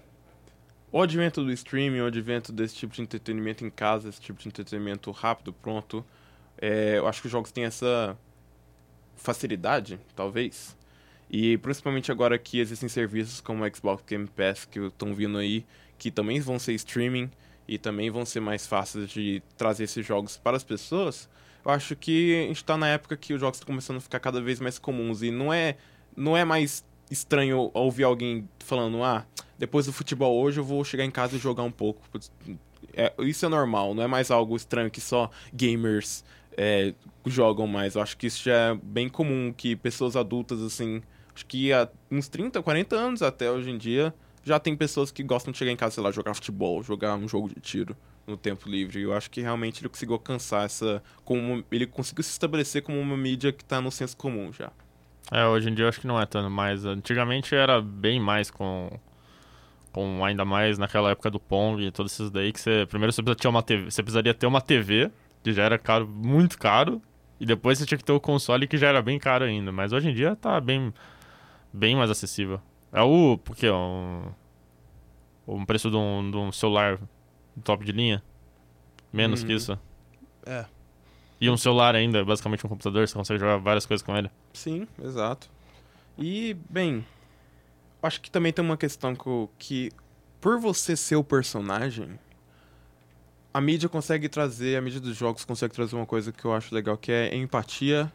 o 0.90 1.02
advento 1.02 1.44
do 1.44 1.52
streaming, 1.52 2.00
o 2.00 2.06
advento 2.06 2.52
desse 2.52 2.76
tipo 2.76 2.94
de 2.94 3.02
entretenimento 3.02 3.64
em 3.64 3.70
casa, 3.70 4.08
esse 4.08 4.20
tipo 4.20 4.40
de 4.40 4.48
entretenimento 4.48 5.10
rápido, 5.10 5.52
pronto. 5.52 6.04
É, 6.56 6.98
eu 6.98 7.06
acho 7.06 7.20
que 7.20 7.26
os 7.26 7.32
jogos 7.32 7.52
têm 7.52 7.64
essa 7.64 8.16
facilidade, 9.16 9.98
talvez. 10.14 10.76
E 11.28 11.58
principalmente 11.58 12.12
agora 12.12 12.38
que 12.38 12.60
existem 12.60 12.88
serviços 12.88 13.40
como 13.40 13.64
o 13.64 13.76
Xbox 13.76 14.04
Game 14.06 14.26
Pass 14.28 14.64
que 14.64 14.78
estão 14.78 15.14
vindo 15.14 15.36
aí, 15.36 15.66
que 15.98 16.10
também 16.10 16.40
vão 16.40 16.58
ser 16.58 16.74
streaming 16.74 17.30
e 17.66 17.78
também 17.78 18.10
vão 18.10 18.24
ser 18.24 18.40
mais 18.40 18.66
fáceis 18.66 19.10
de 19.10 19.42
trazer 19.56 19.84
esses 19.84 20.04
jogos 20.04 20.36
para 20.36 20.56
as 20.56 20.64
pessoas, 20.64 21.28
eu 21.64 21.70
acho 21.70 21.96
que 21.96 22.44
a 22.44 22.48
gente 22.48 22.56
está 22.56 22.76
na 22.76 22.88
época 22.88 23.16
que 23.16 23.32
os 23.32 23.40
jogos 23.40 23.56
estão 23.56 23.66
começando 23.66 23.96
a 23.96 24.00
ficar 24.00 24.20
cada 24.20 24.40
vez 24.40 24.60
mais 24.60 24.78
comuns 24.78 25.22
e 25.22 25.30
não 25.30 25.52
é, 25.52 25.76
não 26.14 26.36
é 26.36 26.44
mais 26.44 26.84
estranho 27.10 27.70
ouvir 27.72 28.04
alguém 28.04 28.48
falando, 28.58 29.02
ah, 29.02 29.24
depois 29.58 29.86
do 29.86 29.92
futebol 29.92 30.40
hoje 30.40 30.60
eu 30.60 30.64
vou 30.64 30.84
chegar 30.84 31.04
em 31.04 31.10
casa 31.10 31.36
e 31.36 31.38
jogar 31.38 31.62
um 31.62 31.70
pouco. 31.70 32.02
É, 32.92 33.12
isso 33.20 33.46
é 33.46 33.48
normal, 33.48 33.94
não 33.94 34.02
é 34.02 34.06
mais 34.06 34.30
algo 34.30 34.54
estranho 34.56 34.90
que 34.90 35.00
só 35.00 35.30
gamers 35.52 36.24
é, 36.56 36.94
jogam 37.26 37.66
mais. 37.66 37.94
Eu 37.94 38.02
acho 38.02 38.16
que 38.16 38.26
isso 38.26 38.44
já 38.44 38.54
é 38.54 38.74
bem 38.74 39.08
comum, 39.08 39.52
que 39.56 39.74
pessoas 39.74 40.16
adultas, 40.16 40.60
assim, 40.60 41.02
acho 41.34 41.46
que 41.46 41.72
há 41.72 41.88
uns 42.10 42.28
30, 42.28 42.62
40 42.62 42.96
anos 42.96 43.22
até 43.22 43.50
hoje 43.50 43.70
em 43.70 43.78
dia, 43.78 44.14
já 44.44 44.60
tem 44.60 44.76
pessoas 44.76 45.10
que 45.10 45.22
gostam 45.22 45.50
de 45.50 45.58
chegar 45.58 45.72
em 45.72 45.76
casa, 45.76 45.94
sei 45.94 46.02
lá, 46.02 46.10
jogar 46.12 46.34
futebol, 46.34 46.82
jogar 46.82 47.16
um 47.16 47.26
jogo 47.26 47.48
de 47.48 47.60
tiro 47.60 47.96
no 48.26 48.36
tempo 48.36 48.68
livre. 48.68 49.00
Eu 49.00 49.12
acho 49.14 49.30
que 49.30 49.40
realmente 49.40 49.80
ele 49.80 49.88
conseguiu 49.88 50.14
alcançar 50.14 50.64
essa. 50.66 51.02
Como, 51.24 51.64
ele 51.72 51.86
conseguiu 51.86 52.22
se 52.22 52.30
estabelecer 52.30 52.82
como 52.82 53.00
uma 53.00 53.16
mídia 53.16 53.52
que 53.52 53.62
está 53.62 53.80
no 53.80 53.90
senso 53.90 54.16
comum 54.16 54.52
já. 54.52 54.70
É, 55.32 55.46
hoje 55.46 55.70
em 55.70 55.74
dia 55.74 55.86
eu 55.86 55.88
acho 55.88 56.00
que 56.00 56.06
não 56.06 56.20
é 56.20 56.26
tanto 56.26 56.50
mais. 56.50 56.84
Antigamente 56.84 57.54
era 57.54 57.80
bem 57.80 58.20
mais 58.20 58.50
com. 58.50 58.90
Com 59.90 60.24
ainda 60.24 60.44
mais 60.44 60.76
naquela 60.76 61.12
época 61.12 61.30
do 61.30 61.38
Pong 61.38 61.86
e 61.86 61.90
todos 61.90 62.12
esses 62.12 62.30
daí 62.30 62.52
que 62.52 62.60
você. 62.60 62.84
Primeiro 62.88 63.12
você 63.12 63.22
precisa 63.22 63.48
uma 63.48 63.62
TV. 63.62 63.90
Você 63.90 64.02
precisaria 64.02 64.34
ter 64.34 64.46
uma 64.46 64.60
TV, 64.60 65.10
que 65.42 65.52
já 65.52 65.62
era 65.62 65.78
caro, 65.78 66.06
muito 66.06 66.58
caro. 66.58 67.00
E 67.40 67.46
depois 67.46 67.78
você 67.78 67.86
tinha 67.86 67.98
que 67.98 68.04
ter 68.04 68.12
o 68.12 68.20
console 68.20 68.66
que 68.66 68.76
já 68.76 68.88
era 68.88 69.00
bem 69.00 69.18
caro 69.18 69.44
ainda. 69.44 69.72
Mas 69.72 69.92
hoje 69.92 70.10
em 70.10 70.14
dia 70.14 70.36
tá 70.36 70.60
bem. 70.60 70.92
bem 71.72 71.96
mais 71.96 72.10
acessível. 72.10 72.60
É 72.94 73.02
o. 73.02 73.36
Porque 73.36 73.68
um. 73.70 74.32
Um 75.46 75.66
preço 75.66 75.90
de 75.90 75.96
um, 75.96 76.30
de 76.30 76.36
um 76.38 76.50
celular 76.50 76.98
top 77.62 77.84
de 77.84 77.92
linha. 77.92 78.22
Menos 79.12 79.44
que 79.44 79.50
uhum. 79.50 79.56
isso. 79.56 79.78
É. 80.46 80.64
E 81.40 81.50
um 81.50 81.56
celular 81.56 81.94
ainda, 81.94 82.24
basicamente 82.24 82.64
um 82.64 82.68
computador, 82.68 83.06
você 83.06 83.14
consegue 83.14 83.40
jogar 83.40 83.58
várias 83.58 83.84
coisas 83.84 84.02
com 84.02 84.16
ele. 84.16 84.30
Sim, 84.54 84.88
exato. 85.02 85.50
E, 86.16 86.56
bem, 86.70 87.04
acho 88.02 88.20
que 88.20 88.30
também 88.30 88.52
tem 88.52 88.64
uma 88.64 88.76
questão 88.76 89.14
que, 89.14 89.48
que 89.58 89.92
por 90.40 90.58
você 90.58 90.96
ser 90.96 91.16
o 91.16 91.24
personagem, 91.24 92.18
a 93.52 93.60
mídia 93.60 93.88
consegue 93.88 94.28
trazer, 94.28 94.76
a 94.76 94.80
mídia 94.80 95.00
dos 95.00 95.16
jogos 95.16 95.44
consegue 95.44 95.74
trazer 95.74 95.94
uma 95.94 96.06
coisa 96.06 96.32
que 96.32 96.44
eu 96.44 96.54
acho 96.54 96.74
legal, 96.74 96.96
que 96.96 97.12
é 97.12 97.36
empatia 97.36 98.10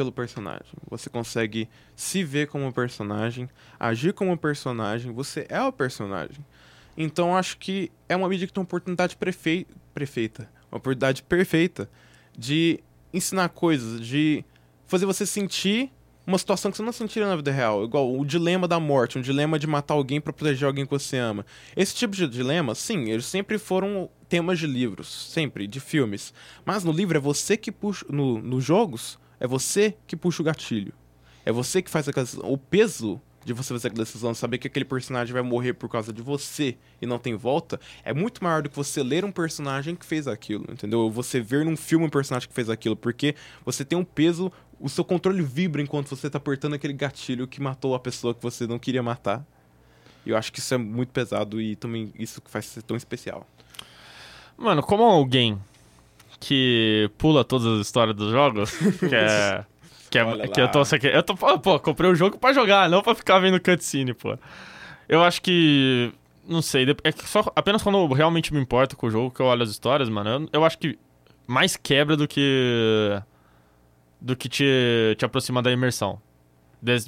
pelo 0.00 0.10
personagem. 0.10 0.72
Você 0.88 1.10
consegue 1.10 1.68
se 1.94 2.24
ver 2.24 2.48
como 2.48 2.72
personagem, 2.72 3.50
agir 3.78 4.14
como 4.14 4.34
personagem, 4.34 5.12
você 5.12 5.46
é 5.50 5.62
o 5.62 5.70
personagem. 5.70 6.42
Então 6.96 7.36
acho 7.36 7.58
que 7.58 7.92
é 8.08 8.16
uma 8.16 8.26
mídia 8.26 8.46
que 8.46 8.52
tem 8.52 8.62
uma 8.62 8.64
oportunidade 8.64 9.14
prefe... 9.14 9.66
prefeita, 9.92 10.48
uma 10.72 10.78
oportunidade 10.78 11.22
perfeita 11.22 11.90
de 12.36 12.80
ensinar 13.12 13.50
coisas, 13.50 14.00
de 14.00 14.42
fazer 14.86 15.04
você 15.04 15.26
sentir 15.26 15.92
uma 16.26 16.38
situação 16.38 16.70
que 16.70 16.78
você 16.78 16.82
não 16.82 16.92
sentiria 16.92 17.28
na 17.28 17.36
vida 17.36 17.50
real. 17.50 17.84
Igual 17.84 18.18
o 18.18 18.24
dilema 18.24 18.66
da 18.66 18.80
morte, 18.80 19.18
um 19.18 19.22
dilema 19.22 19.58
de 19.58 19.66
matar 19.66 19.92
alguém 19.92 20.18
para 20.18 20.32
proteger 20.32 20.66
alguém 20.66 20.86
que 20.86 20.90
você 20.90 21.18
ama. 21.18 21.44
Esse 21.76 21.94
tipo 21.94 22.16
de 22.16 22.26
dilema, 22.26 22.74
sim, 22.74 23.10
eles 23.10 23.26
sempre 23.26 23.58
foram 23.58 24.08
temas 24.30 24.58
de 24.58 24.66
livros, 24.66 25.08
sempre, 25.30 25.66
de 25.66 25.78
filmes. 25.78 26.32
Mas 26.64 26.84
no 26.84 26.92
livro 26.92 27.18
é 27.18 27.20
você 27.20 27.54
que 27.56 27.70
puxa. 27.70 28.06
No, 28.08 28.40
nos 28.40 28.64
jogos, 28.64 29.18
é 29.40 29.46
você 29.46 29.96
que 30.06 30.14
puxa 30.14 30.42
o 30.42 30.44
gatilho. 30.44 30.92
É 31.44 31.50
você 31.50 31.80
que 31.80 31.90
faz 31.90 32.06
aquela. 32.06 32.26
O 32.44 32.58
peso 32.58 33.20
de 33.44 33.54
você 33.54 33.72
fazer 33.72 33.88
aquela 33.88 34.04
decisão, 34.04 34.34
saber 34.34 34.58
que 34.58 34.66
aquele 34.66 34.84
personagem 34.84 35.32
vai 35.32 35.42
morrer 35.42 35.72
por 35.72 35.88
causa 35.88 36.12
de 36.12 36.20
você 36.20 36.76
e 37.00 37.06
não 37.06 37.18
tem 37.18 37.34
volta, 37.34 37.80
é 38.04 38.12
muito 38.12 38.44
maior 38.44 38.62
do 38.62 38.68
que 38.68 38.76
você 38.76 39.02
ler 39.02 39.24
um 39.24 39.32
personagem 39.32 39.96
que 39.96 40.04
fez 40.04 40.28
aquilo, 40.28 40.66
entendeu? 40.70 41.10
Você 41.10 41.40
ver 41.40 41.64
num 41.64 41.76
filme 41.76 42.04
um 42.04 42.10
personagem 42.10 42.46
que 42.46 42.54
fez 42.54 42.68
aquilo, 42.68 42.94
porque 42.94 43.34
você 43.64 43.82
tem 43.82 43.98
um 43.98 44.04
peso, 44.04 44.52
o 44.78 44.90
seu 44.90 45.04
controle 45.04 45.42
vibra 45.42 45.80
enquanto 45.80 46.08
você 46.08 46.28
tá 46.28 46.36
apertando 46.36 46.74
aquele 46.74 46.92
gatilho 46.92 47.48
que 47.48 47.62
matou 47.62 47.94
a 47.94 47.98
pessoa 47.98 48.34
que 48.34 48.42
você 48.42 48.66
não 48.66 48.78
queria 48.78 49.02
matar. 49.02 49.44
E 50.26 50.30
eu 50.30 50.36
acho 50.36 50.52
que 50.52 50.58
isso 50.58 50.74
é 50.74 50.78
muito 50.78 51.10
pesado 51.10 51.60
e 51.62 51.74
também 51.76 52.12
isso 52.18 52.42
que 52.42 52.50
faz 52.50 52.66
ser 52.66 52.82
tão 52.82 52.94
especial. 52.94 53.46
Mano, 54.58 54.82
como 54.82 55.02
alguém 55.02 55.58
que 56.40 57.10
pula 57.18 57.44
todas 57.44 57.66
as 57.66 57.86
histórias 57.86 58.16
dos 58.16 58.32
jogos, 58.32 58.70
que 58.98 59.14
é 59.14 59.64
que, 60.10 60.18
é, 60.18 60.48
que 60.48 60.60
eu 60.60 60.68
tô, 60.68 60.80
aqui, 60.80 61.06
eu 61.06 61.22
tô, 61.22 61.36
pô, 61.36 61.78
comprei 61.78 62.10
o 62.10 62.14
jogo 62.16 62.36
pra 62.36 62.52
jogar, 62.52 62.90
não 62.90 63.00
pra 63.00 63.14
ficar 63.14 63.38
vendo 63.38 63.60
cutscene, 63.60 64.12
pô. 64.12 64.36
Eu 65.08 65.22
acho 65.22 65.40
que, 65.40 66.12
não 66.48 66.60
sei, 66.60 66.84
é 67.04 67.12
que 67.12 67.28
só 67.28 67.44
apenas 67.54 67.80
quando 67.80 67.98
eu 67.98 68.08
realmente 68.08 68.52
me 68.52 68.60
importo 68.60 68.96
com 68.96 69.06
o 69.06 69.10
jogo 69.10 69.30
que 69.30 69.40
eu 69.40 69.46
olho 69.46 69.62
as 69.62 69.70
histórias, 69.70 70.08
mano, 70.08 70.30
eu, 70.30 70.48
eu 70.52 70.64
acho 70.64 70.78
que 70.78 70.98
mais 71.46 71.76
quebra 71.76 72.16
do 72.16 72.26
que 72.26 73.22
do 74.20 74.36
que 74.36 74.48
te, 74.48 75.14
te 75.16 75.24
aproxima 75.24 75.62
da 75.62 75.70
imersão. 75.70 76.20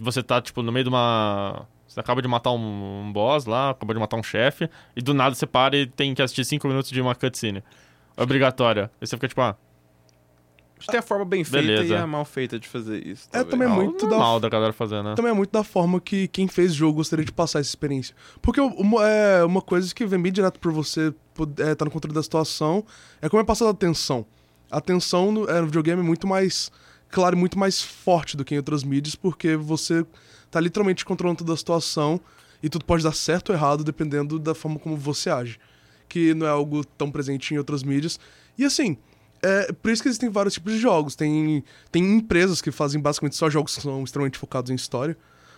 Você 0.01 0.23
tá, 0.23 0.41
tipo, 0.41 0.63
no 0.63 0.73
meio 0.73 0.85
de 0.85 0.89
uma... 0.89 1.67
Você 1.87 2.01
acaba 2.01 2.23
de 2.23 2.29
matar 2.29 2.53
um, 2.53 3.03
um 3.07 3.13
boss 3.13 3.45
lá, 3.45 3.71
acabou 3.71 3.93
de 3.93 4.01
matar 4.01 4.17
um 4.17 4.23
chefe, 4.23 4.69
e 4.97 5.03
do 5.03 5.13
nada 5.13 5.35
você 5.35 5.47
para 5.47 5.77
e 5.77 5.87
tem 5.87 6.15
que 6.15 6.23
assistir 6.23 6.45
5 6.45 6.67
minutos 6.67 6.91
de 6.91 7.01
uma 7.01 7.15
cutscene. 7.15 7.63
Obrigatória. 8.17 8.91
E 9.01 9.07
você 9.07 9.17
fica 9.17 9.29
tipo, 9.29 9.41
ah, 9.41 9.57
Acho 10.83 10.89
que 10.89 10.93
tem 10.93 10.99
a 10.99 11.03
forma 11.03 11.25
bem 11.25 11.45
feita 11.45 11.65
Beleza. 11.65 11.95
e 11.95 11.97
a 11.97 12.07
mal 12.09 12.25
feita 12.25 12.59
de 12.59 12.67
fazer 12.67 13.07
isso. 13.07 13.29
É 13.33 13.45
também 13.45 13.69
é 13.69 13.71
muito 13.71 14.09
da 14.09 14.19
mal 14.19 14.41
da 14.41 14.49
galera 14.49 14.73
fazendo, 14.73 15.11
né? 15.11 15.15
Também 15.15 15.31
é 15.31 15.35
muito 15.35 15.53
da 15.53 15.63
forma 15.63 16.01
que 16.01 16.27
quem 16.27 16.49
fez 16.49 16.73
o 16.73 16.75
jogo 16.75 16.95
gostaria 16.95 17.25
de 17.25 17.31
passar 17.31 17.61
essa 17.61 17.69
experiência. 17.69 18.17
Porque 18.41 18.61
uma, 18.61 19.09
é 19.09 19.45
uma 19.45 19.63
coisa 19.63 19.95
que 19.95 20.05
vem 20.05 20.21
bem 20.21 20.33
direto 20.33 20.59
por 20.59 20.73
você 20.73 21.15
é, 21.59 21.75
tá 21.77 21.85
no 21.85 21.91
controle 21.91 22.13
da 22.13 22.23
situação 22.23 22.85
é 23.21 23.29
como 23.29 23.41
é 23.41 23.45
passada 23.45 23.71
a 23.71 23.73
atenção. 23.73 24.27
A 24.69 24.79
atenção 24.79 25.31
no, 25.31 25.49
é, 25.49 25.61
no 25.61 25.67
videogame 25.67 26.03
é 26.03 26.05
muito 26.05 26.27
mais 26.27 26.69
claro 27.09 27.37
e 27.37 27.39
muito 27.39 27.57
mais 27.57 27.81
forte 27.81 28.37
do 28.37 28.45
que 28.45 28.53
em 28.53 28.59
outras 28.59 28.83
mídias, 28.83 29.15
porque 29.15 29.55
você 29.55 30.05
tá 30.51 30.59
literalmente 30.59 31.05
controlando 31.05 31.39
toda 31.39 31.53
a 31.53 31.57
situação 31.57 32.21
e 32.61 32.69
tudo 32.69 32.85
pode 32.85 33.05
dar 33.05 33.15
certo 33.15 33.51
ou 33.51 33.55
errado 33.55 33.85
dependendo 33.85 34.37
da 34.37 34.53
forma 34.53 34.81
como 34.81 34.97
você 34.97 35.31
age. 35.31 35.61
Que 36.13 36.35
não 36.35 36.47
é 36.47 36.51
algo 36.51 36.85
tão 36.85 37.11
presente 37.11 37.55
em 37.55 37.59
outras 37.59 37.83
mídias. 37.83 38.21
E 38.59 38.65
assim, 38.67 38.99
é 39.43 39.73
por 39.73 39.91
isso 39.91 40.03
que 40.03 40.09
existem 40.09 40.29
vários 40.29 40.55
tipos 40.55 40.75
de 40.75 40.79
jogos. 40.79 41.17
Tem, 41.17 41.65
tem 41.91 42.05
empresas 42.05 42.61
que 42.61 42.71
fazem 42.71 43.01
basicamente 43.01 43.35
só 43.35 43.49
jogos 43.49 43.75
que 43.75 43.81
são 43.81 44.05
extremamente 44.05 44.39
focados 44.39 44.71
em 44.71 44.75
história. 44.75 45.17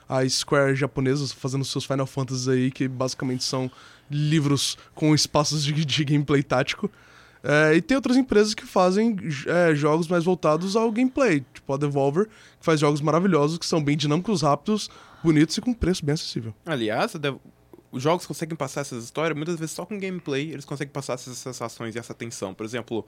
A 0.09 0.29
Square 0.29 0.77
japonesa 0.77 1.27
fazendo 1.35 1.65
seus 1.65 1.85
Final 1.85 2.07
Fantasy 2.07 2.51
aí, 2.51 2.71
que 2.71 2.87
basicamente 2.87 3.43
são 3.43 3.71
livros 4.11 4.79
com 4.95 5.15
espaços 5.15 5.65
de, 5.65 5.73
de 5.85 6.05
gameplay 6.05 6.43
tático. 6.43 6.91
É, 7.43 7.75
e 7.75 7.83
tem 7.83 7.95
outras 7.95 8.17
empresas 8.17 8.55
que 8.55 8.65
fazem 8.65 9.17
é, 9.47 9.75
jogos 9.75 10.09
mais 10.09 10.25
voltados 10.25 10.77
ao 10.77 10.91
gameplay, 10.91 11.45
tipo 11.53 11.75
a 11.75 11.77
Devolver, 11.77 12.27
que 12.27 12.65
faz 12.65 12.81
jogos 12.81 13.03
maravilhosos, 13.03 13.59
que 13.59 13.67
são 13.67 13.85
bem 13.85 13.99
dinâmicos, 13.99 14.41
rápidos, 14.41 14.89
bonitos 15.23 15.57
e 15.59 15.61
com 15.61 15.75
preço 15.75 16.05
bem 16.05 16.15
acessível. 16.15 16.55
Aliás, 16.65 17.15
os 17.95 18.03
jogos 18.03 18.27
conseguem 18.27 18.57
passar 18.57 18.81
essas 18.81 19.05
histórias, 19.05 19.37
muitas 19.37 19.57
vezes 19.57 19.73
só 19.73 19.87
com 19.87 19.99
gameplay, 19.99 20.51
eles 20.51 20.65
conseguem 20.65 20.93
passar 20.93 21.15
essas 21.15 21.39
sensações 21.39 21.95
e 21.95 21.99
essa 21.99 22.13
tensão. 22.13 22.53
Por 22.53 22.67
exemplo, 22.67 23.07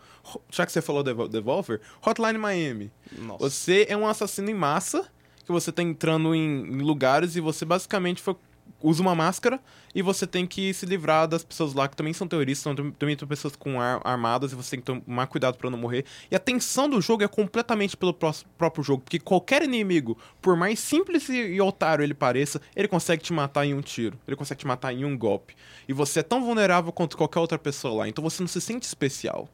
já 0.49 0.65
que 0.65 0.71
você 0.71 0.81
falou 0.81 1.03
Devolver, 1.03 1.81
Hotline 2.07 2.39
Miami. 2.39 2.93
Nossa. 3.19 3.51
Você 3.51 3.85
é 3.89 3.97
um 3.97 4.07
assassino 4.07 4.49
em 4.49 4.55
massa, 4.55 5.11
que 5.45 5.51
você 5.51 5.73
tá 5.73 5.83
entrando 5.83 6.37
em, 6.37 6.67
em 6.67 6.83
lugares 6.83 7.35
e 7.35 7.41
você 7.41 7.65
basicamente 7.65 8.23
foi 8.23 8.37
usa 8.83 9.03
uma 9.03 9.15
máscara 9.15 9.61
e 9.95 10.03
você 10.03 10.27
tem 10.27 10.47
que 10.47 10.73
se 10.75 10.85
livrar 10.87 11.27
das 11.27 11.43
pessoas 11.43 11.73
lá 11.75 11.89
que 11.89 11.97
também 11.97 12.13
são 12.13 12.29
terroristas, 12.29 12.75
também 12.99 13.19
são 13.19 13.27
pessoas 13.27 13.57
com 13.57 13.81
ar, 13.81 14.01
armadas 14.05 14.53
e 14.53 14.55
você 14.55 14.77
tem 14.77 14.81
que 14.81 14.87
tomar 14.87 15.27
cuidado 15.27 15.57
para 15.57 15.71
não 15.71 15.79
morrer. 15.79 16.05
E 16.31 16.37
a 16.37 16.39
tensão 16.39 16.89
do 16.89 17.01
jogo 17.01 17.25
é 17.25 17.29
completamente 17.29 17.97
pelo 17.97 18.13
próprio 18.13 18.85
jogo, 18.85 19.03
porque 19.03 19.19
qualquer 19.19 19.63
inimigo, 19.63 20.17
por 20.41 20.57
mais 20.57 20.79
simples 20.79 21.29
e 21.29 21.61
otário 21.61 22.03
ele 22.03 22.15
pareça, 22.15 22.61
ele 22.75 22.89
consegue 22.89 23.23
te 23.23 23.33
matar 23.33 23.67
em 23.67 23.75
um 23.75 23.81
tiro, 23.81 24.19
ele 24.27 24.37
consegue 24.37 24.61
te 24.61 24.67
matar 24.67 24.93
em 24.93 25.05
um 25.05 25.17
golpe. 25.17 25.57
E 25.89 25.93
você 25.93 26.21
é 26.21 26.23
tão 26.23 26.45
vulnerável 26.45 26.93
quanto 26.93 27.17
qualquer 27.17 27.41
outra 27.41 27.59
pessoa 27.59 27.95
lá, 27.95 28.09
então 28.09 28.23
você 28.23 28.43
não 28.43 28.49
se 28.49 28.61
sente 28.61 28.87
especial. 28.87 29.49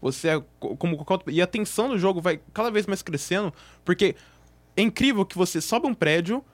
Você 0.00 0.28
é 0.28 0.42
como 0.60 0.96
qualquer 0.96 1.14
outro... 1.14 1.30
E 1.32 1.42
a 1.42 1.46
tensão 1.46 1.88
do 1.88 1.98
jogo 1.98 2.20
vai 2.20 2.40
cada 2.54 2.70
vez 2.70 2.86
mais 2.86 3.02
crescendo, 3.02 3.52
porque 3.84 4.14
é 4.76 4.82
incrível 4.82 5.26
que 5.26 5.36
você 5.36 5.60
sobe 5.60 5.88
um 5.88 5.94
prédio, 5.94 6.44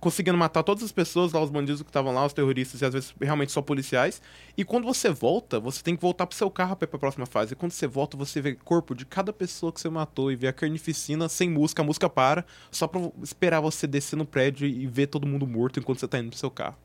conseguindo 0.00 0.36
matar 0.36 0.62
todas 0.62 0.82
as 0.82 0.90
pessoas 0.90 1.32
lá, 1.32 1.42
os 1.42 1.50
bandidos 1.50 1.82
que 1.82 1.88
estavam 1.88 2.12
lá, 2.12 2.24
os 2.24 2.32
terroristas 2.32 2.80
e 2.80 2.84
às 2.84 2.92
vezes 2.92 3.14
realmente 3.20 3.52
só 3.52 3.60
policiais. 3.60 4.20
E 4.56 4.64
quando 4.64 4.84
você 4.84 5.10
volta, 5.10 5.60
você 5.60 5.82
tem 5.82 5.94
que 5.94 6.00
voltar 6.00 6.26
pro 6.26 6.36
seu 6.36 6.50
carro 6.50 6.74
pra 6.74 6.88
pra 6.88 6.98
próxima 6.98 7.26
fase. 7.26 7.52
E 7.52 7.56
quando 7.56 7.72
você 7.72 7.86
volta, 7.86 8.16
você 8.16 8.40
vê 8.40 8.52
o 8.52 8.64
corpo 8.64 8.94
de 8.94 9.04
cada 9.04 9.32
pessoa 9.32 9.70
que 9.70 9.80
você 9.80 9.90
matou 9.90 10.32
e 10.32 10.36
vê 10.36 10.48
a 10.48 10.52
carnificina 10.52 11.28
sem 11.28 11.50
música, 11.50 11.82
a 11.82 11.84
música 11.84 12.08
para, 12.08 12.44
só 12.70 12.86
pra 12.86 13.00
esperar 13.22 13.60
você 13.60 13.86
descer 13.86 14.16
no 14.16 14.24
prédio 14.24 14.66
e 14.66 14.86
ver 14.86 15.06
todo 15.06 15.26
mundo 15.26 15.46
morto 15.46 15.78
enquanto 15.78 16.00
você 16.00 16.08
tá 16.08 16.18
indo 16.18 16.30
pro 16.30 16.38
seu 16.38 16.50
carro. 16.50 16.76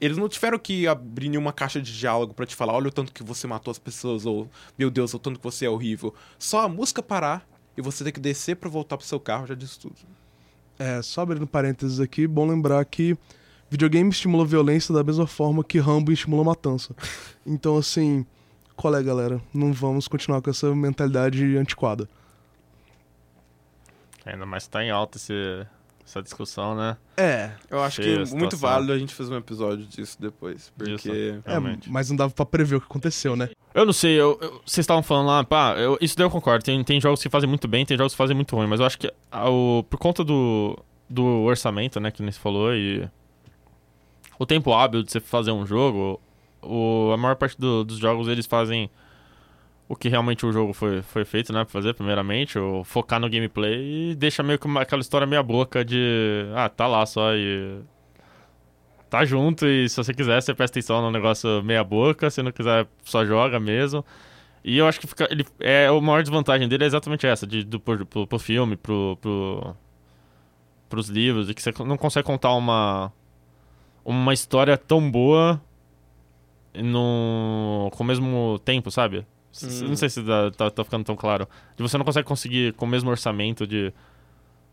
Eles 0.00 0.18
não 0.18 0.28
tiveram 0.28 0.58
que 0.58 0.86
abrir 0.86 1.30
nenhuma 1.30 1.52
caixa 1.52 1.80
de 1.80 1.96
diálogo 1.96 2.34
para 2.34 2.44
te 2.44 2.54
falar, 2.54 2.74
olha 2.74 2.88
o 2.88 2.92
tanto 2.92 3.12
que 3.12 3.22
você 3.22 3.46
matou 3.46 3.70
as 3.70 3.78
pessoas, 3.78 4.26
ou 4.26 4.50
meu 4.76 4.90
Deus, 4.90 5.14
o 5.14 5.18
tanto 5.18 5.38
que 5.38 5.44
você 5.44 5.64
é 5.64 5.70
horrível. 5.70 6.12
Só 6.38 6.60
a 6.60 6.68
música 6.68 7.02
parar 7.02 7.46
e 7.76 7.80
você 7.80 8.04
ter 8.04 8.12
que 8.12 8.20
descer 8.20 8.56
para 8.56 8.68
voltar 8.68 8.98
pro 8.98 9.06
seu 9.06 9.18
carro 9.18 9.46
já 9.46 9.54
diz 9.54 9.76
tudo. 9.76 9.96
É, 10.78 11.00
só 11.02 11.22
abrindo 11.22 11.46
parênteses 11.46 12.00
aqui, 12.00 12.26
bom 12.26 12.46
lembrar 12.46 12.84
que 12.84 13.16
videogame 13.70 14.10
estimula 14.10 14.44
violência 14.44 14.92
da 14.94 15.04
mesma 15.04 15.26
forma 15.26 15.62
que 15.64 15.78
Rambo 15.78 16.12
estimula 16.12 16.44
matança. 16.44 16.94
Então, 17.46 17.76
assim, 17.76 18.24
qual 18.74 18.96
é, 18.96 19.02
galera? 19.02 19.38
Não 19.52 19.70
vamos 19.70 20.08
continuar 20.08 20.40
com 20.40 20.48
essa 20.48 20.74
mentalidade 20.74 21.58
antiquada. 21.58 22.08
Ainda 24.24 24.46
mais 24.46 24.66
tá 24.66 24.82
em 24.82 24.90
alta 24.90 25.18
esse, 25.18 25.66
essa 26.06 26.22
discussão, 26.22 26.74
né? 26.74 26.96
É, 27.16 27.50
eu 27.70 27.82
acho 27.82 28.02
Cheia 28.02 28.24
que 28.24 28.34
é 28.34 28.36
muito 28.36 28.56
válido 28.56 28.92
a 28.92 28.98
gente 28.98 29.14
fazer 29.14 29.32
um 29.32 29.38
episódio 29.38 29.86
disso 29.86 30.20
depois, 30.20 30.72
porque... 30.76 31.40
é, 31.44 31.88
mas 31.88 32.10
não 32.10 32.16
dava 32.16 32.32
pra 32.32 32.44
prever 32.44 32.76
o 32.76 32.80
que 32.80 32.86
aconteceu, 32.86 33.34
né? 33.34 33.50
Eu 33.74 33.86
não 33.86 33.92
sei, 33.92 34.20
eu, 34.20 34.38
eu, 34.40 34.62
vocês 34.64 34.84
estavam 34.84 35.02
falando 35.02 35.26
lá, 35.26 35.44
pá, 35.44 35.74
eu, 35.78 35.96
isso 36.00 36.16
daí 36.16 36.26
eu 36.26 36.30
concordo, 36.30 36.64
tem, 36.64 36.82
tem 36.84 37.00
jogos 37.00 37.22
que 37.22 37.28
fazem 37.28 37.48
muito 37.48 37.66
bem, 37.66 37.84
tem 37.86 37.96
jogos 37.96 38.12
que 38.12 38.18
fazem 38.18 38.36
muito 38.36 38.54
ruim, 38.54 38.66
mas 38.66 38.80
eu 38.80 38.86
acho 38.86 38.98
que 38.98 39.12
o, 39.32 39.82
por 39.84 39.98
conta 39.98 40.22
do, 40.22 40.78
do 41.08 41.24
orçamento, 41.24 41.98
né, 41.98 42.10
que 42.10 42.22
nem 42.22 42.30
você 42.30 42.38
falou, 42.38 42.74
e 42.74 43.08
o 44.38 44.44
tempo 44.44 44.72
hábil 44.72 45.02
de 45.02 45.10
você 45.10 45.20
fazer 45.20 45.52
um 45.52 45.64
jogo, 45.66 46.20
o, 46.62 47.10
a 47.12 47.16
maior 47.16 47.36
parte 47.36 47.58
do, 47.58 47.84
dos 47.84 47.98
jogos 47.98 48.28
eles 48.28 48.46
fazem 48.46 48.90
o 49.88 49.94
que 49.94 50.08
realmente 50.08 50.46
o 50.46 50.52
jogo 50.52 50.72
foi, 50.72 51.02
foi 51.02 51.24
feito, 51.24 51.52
né, 51.52 51.64
pra 51.64 51.72
fazer, 51.72 51.94
primeiramente, 51.94 52.58
ou 52.58 52.84
focar 52.84 53.20
no 53.20 53.28
gameplay 53.28 54.12
e 54.12 54.14
deixa 54.14 54.42
meio 54.42 54.58
que 54.58 54.66
uma, 54.66 54.82
aquela 54.82 55.02
história 55.02 55.26
meia 55.26 55.42
boca 55.42 55.84
de, 55.84 56.46
ah, 56.54 56.68
tá 56.68 56.86
lá 56.86 57.04
só 57.04 57.34
e 57.34 57.80
tá 59.10 59.24
junto 59.24 59.66
e 59.66 59.88
se 59.88 59.96
você 59.96 60.12
quiser, 60.14 60.42
você 60.42 60.54
presta 60.54 60.78
atenção 60.78 61.02
no 61.02 61.10
negócio 61.10 61.62
meia 61.62 61.84
boca, 61.84 62.30
se 62.30 62.42
não 62.42 62.50
quiser, 62.50 62.86
só 63.04 63.24
joga 63.24 63.60
mesmo. 63.60 64.04
E 64.64 64.78
eu 64.78 64.88
acho 64.88 64.98
que 64.98 65.06
fica, 65.06 65.28
ele, 65.30 65.46
é, 65.60 65.86
a 65.86 66.00
maior 66.00 66.22
desvantagem 66.22 66.66
dele 66.68 66.84
é 66.84 66.86
exatamente 66.86 67.26
essa, 67.26 67.46
de, 67.46 67.62
do, 67.62 67.78
pro, 67.78 68.06
pro, 68.06 68.38
filme, 68.38 68.76
pro, 68.76 69.18
pro, 69.20 69.76
pros 70.88 71.08
livros, 71.10 71.50
e 71.50 71.54
que 71.54 71.62
você 71.62 71.70
não 71.84 71.98
consegue 71.98 72.26
contar 72.26 72.54
uma, 72.54 73.12
uma 74.04 74.32
história 74.32 74.76
tão 74.78 75.10
boa 75.10 75.60
no, 76.74 77.90
com 77.94 78.02
o 78.02 78.06
mesmo 78.06 78.58
tempo, 78.64 78.90
sabe? 78.90 79.26
Hum. 79.62 79.88
Não 79.88 79.96
sei 79.96 80.08
se 80.08 80.22
tá, 80.22 80.50
tá, 80.50 80.70
tá, 80.70 80.84
ficando 80.84 81.04
tão 81.04 81.16
claro. 81.16 81.48
De 81.76 81.82
você 81.82 81.96
não 81.96 82.04
consegue 82.04 82.26
conseguir, 82.26 82.72
com 82.74 82.84
o 82.84 82.88
mesmo 82.88 83.10
orçamento 83.10 83.66
de, 83.66 83.92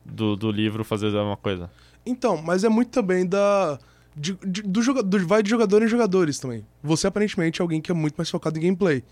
do, 0.06 0.36
do 0.36 0.52
livro, 0.52 0.84
fazer 0.84 1.08
uma 1.16 1.38
coisa. 1.38 1.70
Então, 2.06 2.42
mas 2.42 2.64
é 2.64 2.70
muito 2.70 2.90
também 2.90 3.26
da 3.26 3.78
de, 4.16 4.38
de, 4.46 4.62
do 4.64 4.82
jogador, 4.82 5.26
vai 5.26 5.42
de 5.42 5.50
jogador 5.50 5.82
em 5.82 5.88
jogadores 5.88 6.40
também. 6.40 6.66
Você 6.84 7.08
aparentemente 7.08 7.62
é 7.62 7.64
alguém 7.64 7.82
que 7.82 7.92
é 7.92 7.94
muito 7.94 8.16
mais 8.16 8.30
focado 8.30 8.58
em 8.58 8.62
gameplay. 8.62 9.04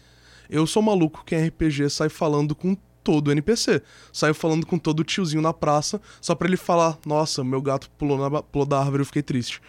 Eu 0.50 0.66
sou 0.66 0.82
maluco 0.82 1.24
que 1.26 1.36
em 1.36 1.48
RPG 1.48 1.90
sai 1.90 2.10
falando 2.10 2.56
com 2.56 2.76
todo 3.04 3.32
NPC. 3.32 3.82
Saio 4.12 4.34
falando 4.34 4.66
com 4.66 4.78
todo 4.78 5.04
tiozinho 5.04 5.42
na 5.42 5.54
praça, 5.54 6.02
só 6.22 6.36
para 6.36 6.48
ele 6.48 6.58
falar: 6.58 6.98
Nossa, 7.06 7.44
meu 7.44 7.62
gato 7.62 7.90
pulou, 7.98 8.18
na, 8.18 8.42
pulou 8.42 8.68
da 8.68 8.80
árvore 8.80 9.02
e 9.02 9.04
eu 9.04 9.06
fiquei 9.06 9.22
triste. 9.22 9.62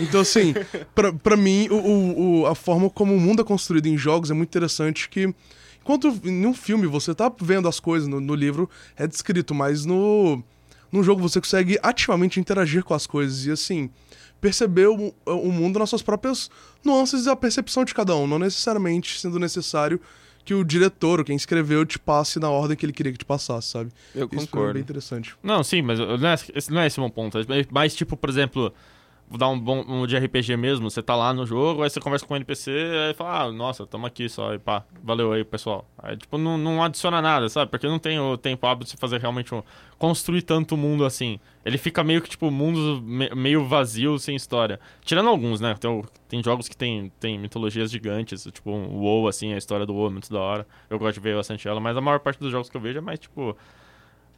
Então, 0.00 0.20
assim, 0.20 0.54
pra, 0.94 1.12
pra 1.12 1.36
mim, 1.36 1.68
o, 1.68 2.40
o, 2.42 2.46
a 2.46 2.54
forma 2.54 2.88
como 2.90 3.14
o 3.14 3.20
mundo 3.20 3.42
é 3.42 3.44
construído 3.44 3.86
em 3.86 3.96
jogos 3.96 4.30
é 4.30 4.34
muito 4.34 4.48
interessante 4.48 5.08
que. 5.08 5.34
Enquanto 5.82 6.18
em 6.24 6.46
um 6.46 6.54
filme 6.54 6.86
você 6.86 7.14
tá 7.14 7.30
vendo 7.42 7.68
as 7.68 7.78
coisas 7.78 8.08
no, 8.08 8.18
no 8.18 8.34
livro, 8.34 8.70
é 8.96 9.06
descrito, 9.06 9.54
mas 9.54 9.84
no 9.84 10.42
num 10.90 11.02
jogo 11.02 11.20
você 11.20 11.40
consegue 11.40 11.78
ativamente 11.82 12.40
interagir 12.40 12.84
com 12.84 12.94
as 12.94 13.06
coisas 13.06 13.44
e 13.44 13.50
assim 13.50 13.90
perceber 14.40 14.86
o, 14.86 15.14
o 15.26 15.52
mundo 15.52 15.78
nas 15.78 15.90
suas 15.90 16.02
próprias 16.02 16.50
nuances 16.84 17.26
e 17.26 17.30
a 17.30 17.34
percepção 17.34 17.84
de 17.84 17.92
cada 17.92 18.14
um, 18.14 18.26
não 18.26 18.38
necessariamente 18.38 19.18
sendo 19.18 19.38
necessário 19.38 20.00
que 20.44 20.52
o 20.52 20.62
diretor, 20.62 21.18
ou 21.18 21.24
quem 21.24 21.34
escreveu, 21.34 21.84
te 21.86 21.98
passe 21.98 22.38
na 22.38 22.50
ordem 22.50 22.76
que 22.76 22.84
ele 22.84 22.92
queria 22.92 23.10
que 23.10 23.18
te 23.18 23.24
passasse, 23.24 23.68
sabe? 23.68 23.90
Eu 24.14 24.26
Isso 24.26 24.36
foi 24.36 24.46
concordo. 24.46 24.74
bem 24.74 24.82
interessante. 24.82 25.34
Não, 25.42 25.64
sim, 25.64 25.80
mas 25.80 25.98
não 25.98 26.28
é, 26.28 26.34
esse 26.54 26.70
não 26.70 26.80
é 26.82 26.86
esse 26.86 26.98
o 26.98 27.00
meu 27.00 27.10
ponto. 27.10 27.38
É 27.38 27.44
mais 27.70 27.94
tipo, 27.94 28.16
por 28.16 28.28
exemplo, 28.28 28.72
vou 29.34 29.38
dar 29.38 29.48
um 29.48 29.58
bom 29.58 29.84
um 29.88 30.06
de 30.06 30.16
RPG 30.16 30.56
mesmo. 30.56 30.88
Você 30.88 31.02
tá 31.02 31.16
lá 31.16 31.34
no 31.34 31.44
jogo, 31.44 31.82
aí 31.82 31.90
você 31.90 31.98
conversa 31.98 32.24
com 32.24 32.34
o 32.34 32.36
NPC, 32.36 32.70
aí 33.08 33.14
fala, 33.14 33.42
ah, 33.42 33.52
nossa, 33.52 33.84
tamo 33.84 34.06
aqui 34.06 34.28
só, 34.28 34.54
e 34.54 34.58
pá, 34.60 34.84
valeu 35.02 35.32
aí, 35.32 35.42
pessoal. 35.44 35.88
Aí, 35.98 36.16
tipo, 36.16 36.38
não, 36.38 36.56
não 36.56 36.82
adiciona 36.82 37.20
nada, 37.20 37.48
sabe? 37.48 37.68
Porque 37.70 37.88
não 37.88 37.98
tem 37.98 38.18
o 38.20 38.36
tempo 38.36 38.64
hábil 38.66 38.84
de 38.84 38.90
você 38.90 38.96
fazer 38.96 39.20
realmente 39.20 39.52
um. 39.52 39.60
construir 39.98 40.42
tanto 40.42 40.76
mundo 40.76 41.04
assim. 41.04 41.40
Ele 41.64 41.76
fica 41.78 42.04
meio 42.04 42.22
que, 42.22 42.28
tipo, 42.28 42.50
mundo 42.50 43.02
me- 43.02 43.30
meio 43.34 43.64
vazio, 43.64 44.18
sem 44.18 44.36
história. 44.36 44.78
Tirando 45.04 45.28
alguns, 45.28 45.60
né? 45.60 45.74
Tem, 45.80 46.02
tem 46.28 46.42
jogos 46.42 46.68
que 46.68 46.76
tem, 46.76 47.10
tem 47.18 47.36
mitologias 47.38 47.90
gigantes, 47.90 48.44
tipo, 48.52 48.70
o 48.70 49.00
WoW, 49.00 49.26
assim, 49.26 49.52
a 49.52 49.56
história 49.58 49.84
do 49.84 49.94
WoW 49.94 50.06
é 50.08 50.10
muito 50.10 50.32
da 50.32 50.38
hora. 50.40 50.66
Eu 50.88 50.98
gosto 50.98 51.14
de 51.14 51.20
ver 51.20 51.34
bastante 51.36 51.66
ela, 51.66 51.80
mas 51.80 51.96
a 51.96 52.00
maior 52.00 52.20
parte 52.20 52.38
dos 52.38 52.52
jogos 52.52 52.70
que 52.70 52.76
eu 52.76 52.80
vejo 52.80 52.98
é 52.98 53.00
mais, 53.00 53.18
tipo. 53.18 53.56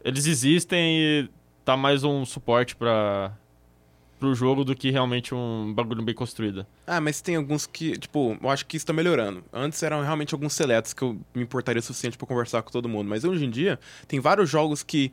Eles 0.05 0.26
existem 0.26 0.99
e 1.00 1.29
tá 1.65 1.76
mais 1.76 2.05
um 2.05 2.25
suporte 2.25 2.76
pra, 2.76 3.37
pro 4.18 4.35
jogo 4.35 4.64
do 4.64 4.75
que 4.75 4.90
realmente 4.90 5.35
um 5.35 5.73
bagulho 5.75 6.02
bem 6.02 6.14
construído. 6.14 6.66
Ah, 6.87 7.00
mas 7.00 7.20
tem 7.20 7.37
alguns 7.37 7.66
que, 7.66 7.99
tipo, 7.99 8.37
eu 8.42 8.49
acho 8.49 8.66
que 8.66 8.76
isso 8.76 8.87
tá 8.87 8.92
melhorando. 8.92 9.44
Antes 9.52 9.82
eram 9.82 10.02
realmente 10.02 10.35
alguns 10.35 10.54
seletos 10.54 10.92
que 10.92 11.02
eu 11.02 11.18
me 11.35 11.42
importaria 11.42 11.80
o 11.80 11.82
suficiente 11.82 12.16
pra 12.16 12.26
conversar 12.26 12.62
com 12.62 12.70
todo 12.70 12.88
mundo. 12.88 13.08
Mas 13.08 13.25
hoje 13.25 13.44
em 13.44 13.50
dia, 13.50 13.78
tem 14.08 14.20
vários 14.20 14.49
jogos 14.49 14.82
que 14.82 15.12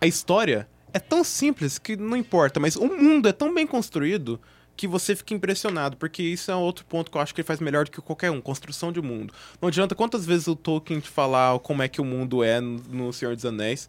a 0.00 0.06
história 0.06 0.68
é 0.92 0.98
tão 0.98 1.22
simples 1.22 1.78
que 1.78 1.96
não 1.96 2.16
importa, 2.16 2.58
mas 2.58 2.76
o 2.76 2.86
mundo 2.86 3.28
é 3.28 3.32
tão 3.32 3.54
bem 3.54 3.66
construído 3.66 4.40
que 4.76 4.86
você 4.86 5.14
fica 5.14 5.34
impressionado, 5.34 5.96
porque 5.98 6.22
isso 6.22 6.50
é 6.50 6.54
outro 6.54 6.86
ponto 6.86 7.10
que 7.10 7.16
eu 7.18 7.20
acho 7.20 7.34
que 7.34 7.42
ele 7.42 7.46
faz 7.46 7.60
melhor 7.60 7.84
do 7.84 7.90
que 7.90 8.00
qualquer 8.00 8.30
um, 8.30 8.40
construção 8.40 8.90
de 8.90 9.00
mundo. 9.02 9.34
Não 9.60 9.68
adianta 9.68 9.94
quantas 9.94 10.24
vezes 10.24 10.46
o 10.46 10.56
Tolkien 10.56 11.00
te 11.00 11.08
falar 11.08 11.58
como 11.58 11.82
é 11.82 11.88
que 11.88 12.00
o 12.00 12.04
mundo 12.04 12.42
é 12.42 12.60
no 12.60 13.12
Senhor 13.12 13.36
dos 13.36 13.44
Anéis, 13.44 13.88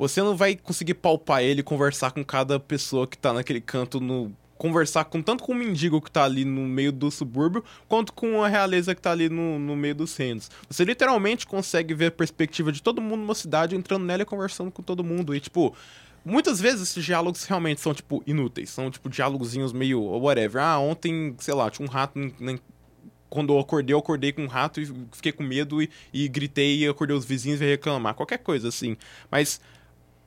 você 0.00 0.22
não 0.22 0.34
vai 0.34 0.56
conseguir 0.56 0.94
palpar 0.94 1.42
ele 1.42 1.60
e 1.60 1.62
conversar 1.62 2.10
com 2.12 2.24
cada 2.24 2.58
pessoa 2.58 3.06
que 3.06 3.18
tá 3.18 3.34
naquele 3.34 3.60
canto 3.60 4.00
no 4.00 4.32
conversar 4.56 5.04
com 5.04 5.22
tanto 5.22 5.42
com 5.44 5.52
o 5.52 5.54
mendigo 5.54 6.00
que 6.02 6.10
tá 6.10 6.24
ali 6.24 6.44
no 6.44 6.62
meio 6.62 6.92
do 6.92 7.10
subúrbio, 7.10 7.64
quanto 7.88 8.12
com 8.12 8.42
a 8.42 8.48
realeza 8.48 8.94
que 8.94 9.00
tá 9.00 9.10
ali 9.10 9.28
no, 9.28 9.58
no 9.58 9.74
meio 9.74 9.94
dos 9.94 10.14
reinos. 10.16 10.50
Você 10.68 10.84
literalmente 10.84 11.46
consegue 11.46 11.94
ver 11.94 12.06
a 12.06 12.10
perspectiva 12.10 12.70
de 12.70 12.82
todo 12.82 13.00
mundo 13.00 13.20
numa 13.20 13.34
cidade, 13.34 13.74
entrando 13.74 14.04
nela 14.04 14.22
e 14.22 14.26
conversando 14.26 14.70
com 14.70 14.82
todo 14.82 15.02
mundo. 15.02 15.34
E, 15.34 15.40
tipo, 15.40 15.74
muitas 16.22 16.60
vezes 16.60 16.82
esses 16.90 17.02
diálogos 17.02 17.44
realmente 17.44 17.80
são, 17.80 17.94
tipo, 17.94 18.22
inúteis. 18.26 18.68
São, 18.68 18.90
tipo, 18.90 19.08
diálogozinhos 19.08 19.72
meio 19.72 20.02
whatever. 20.02 20.62
Ah, 20.62 20.78
ontem, 20.78 21.34
sei 21.38 21.54
lá, 21.54 21.70
tinha 21.70 21.88
um 21.88 21.90
rato 21.90 22.18
em- 22.18 22.60
quando 23.30 23.54
eu 23.54 23.60
acordei, 23.60 23.94
eu 23.94 23.98
acordei 23.98 24.32
com 24.32 24.42
um 24.42 24.48
rato 24.48 24.78
e 24.80 24.92
fiquei 25.12 25.32
com 25.32 25.42
medo 25.42 25.80
e, 25.80 25.88
e 26.12 26.28
gritei 26.28 26.80
e 26.80 26.86
acordei 26.86 27.16
os 27.16 27.24
vizinhos 27.24 27.62
e 27.62 27.64
reclamar. 27.64 28.12
Qualquer 28.12 28.38
coisa, 28.38 28.68
assim. 28.68 28.94
Mas 29.30 29.58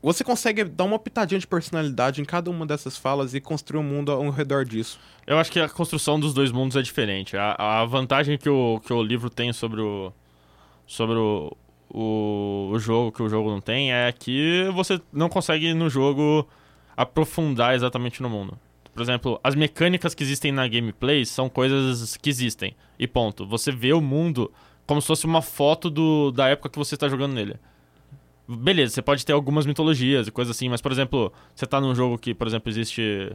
você 0.03 0.23
consegue 0.23 0.65
dar 0.65 0.83
uma 0.83 0.99
pitadinha 0.99 1.39
de 1.39 1.47
personalidade 1.47 2.21
em 2.21 2.25
cada 2.25 2.51
uma 2.51 2.65
dessas 2.65 2.97
falas 2.97 3.33
e 3.33 3.39
construir 3.39 3.79
um 3.79 3.83
mundo 3.83 4.11
ao 4.11 4.29
redor 4.29 4.65
disso. 4.65 4.99
Eu 5.25 5.37
acho 5.37 5.49
que 5.49 5.59
a 5.59 5.69
construção 5.69 6.19
dos 6.19 6.33
dois 6.33 6.51
mundos 6.51 6.75
é 6.75 6.81
diferente. 6.81 7.37
A, 7.37 7.55
a 7.81 7.85
vantagem 7.85 8.37
que 8.37 8.49
o, 8.49 8.81
que 8.85 8.91
o 8.91 9.01
livro 9.01 9.29
tem 9.29 9.53
sobre 9.53 9.79
o. 9.79 10.11
sobre 10.85 11.15
o, 11.15 11.55
o, 11.89 12.71
o 12.73 12.79
jogo 12.79 13.13
que 13.13 13.23
o 13.23 13.29
jogo 13.29 13.49
não 13.49 13.61
tem 13.61 13.93
é 13.93 14.11
que 14.11 14.69
você 14.73 14.99
não 15.11 15.29
consegue 15.29 15.73
no 15.73 15.89
jogo 15.89 16.45
aprofundar 16.97 17.73
exatamente 17.73 18.21
no 18.21 18.29
mundo. 18.29 18.59
Por 18.93 19.01
exemplo, 19.01 19.39
as 19.41 19.55
mecânicas 19.55 20.13
que 20.13 20.21
existem 20.21 20.51
na 20.51 20.67
gameplay 20.67 21.25
são 21.25 21.47
coisas 21.47 22.17
que 22.17 22.29
existem. 22.29 22.75
E 22.99 23.07
ponto. 23.07 23.47
Você 23.47 23.71
vê 23.71 23.93
o 23.93 24.01
mundo 24.01 24.51
como 24.85 25.01
se 25.01 25.07
fosse 25.07 25.25
uma 25.25 25.41
foto 25.41 25.89
do, 25.89 26.29
da 26.31 26.49
época 26.49 26.69
que 26.69 26.77
você 26.77 26.95
está 26.95 27.07
jogando 27.07 27.33
nele. 27.33 27.55
Beleza, 28.47 28.93
você 28.93 29.01
pode 29.01 29.25
ter 29.25 29.33
algumas 29.33 29.65
mitologias 29.65 30.27
e 30.27 30.31
coisas 30.31 30.55
assim, 30.55 30.67
mas, 30.67 30.81
por 30.81 30.91
exemplo, 30.91 31.31
você 31.55 31.65
tá 31.65 31.79
num 31.79 31.95
jogo 31.95 32.17
que, 32.17 32.33
por 32.33 32.45
exemplo, 32.45 32.69
existe 32.69 33.31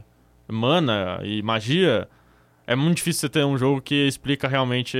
mana 0.47 1.19
e 1.23 1.41
magia, 1.41 2.07
é 2.67 2.75
muito 2.75 2.97
difícil 2.97 3.21
você 3.21 3.29
ter 3.29 3.43
um 3.43 3.57
jogo 3.57 3.81
que 3.81 4.07
explica 4.07 4.47
realmente 4.47 4.97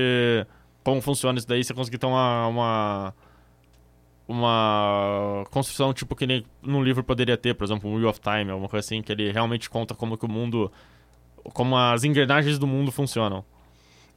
como 0.82 1.00
funciona 1.00 1.38
isso 1.38 1.46
daí, 1.46 1.62
você 1.62 1.72
conseguir 1.72 1.98
ter 1.98 2.06
uma, 2.06 2.46
uma 2.48 3.14
uma 4.26 5.44
construção 5.50 5.92
tipo 5.92 6.14
que 6.14 6.24
nem 6.24 6.44
num 6.62 6.82
livro 6.84 7.02
poderia 7.02 7.36
ter, 7.36 7.54
por 7.54 7.64
exemplo, 7.64 7.90
um 7.90 7.96
Wheel 7.96 8.08
of 8.08 8.20
Time, 8.20 8.50
alguma 8.50 8.68
coisa 8.68 8.86
assim, 8.86 9.02
que 9.02 9.10
ele 9.10 9.32
realmente 9.32 9.68
conta 9.68 9.92
como 9.94 10.16
que 10.16 10.24
o 10.24 10.28
mundo 10.28 10.70
como 11.52 11.76
as 11.76 12.04
engrenagens 12.04 12.58
do 12.58 12.66
mundo 12.66 12.92
funcionam. 12.92 13.44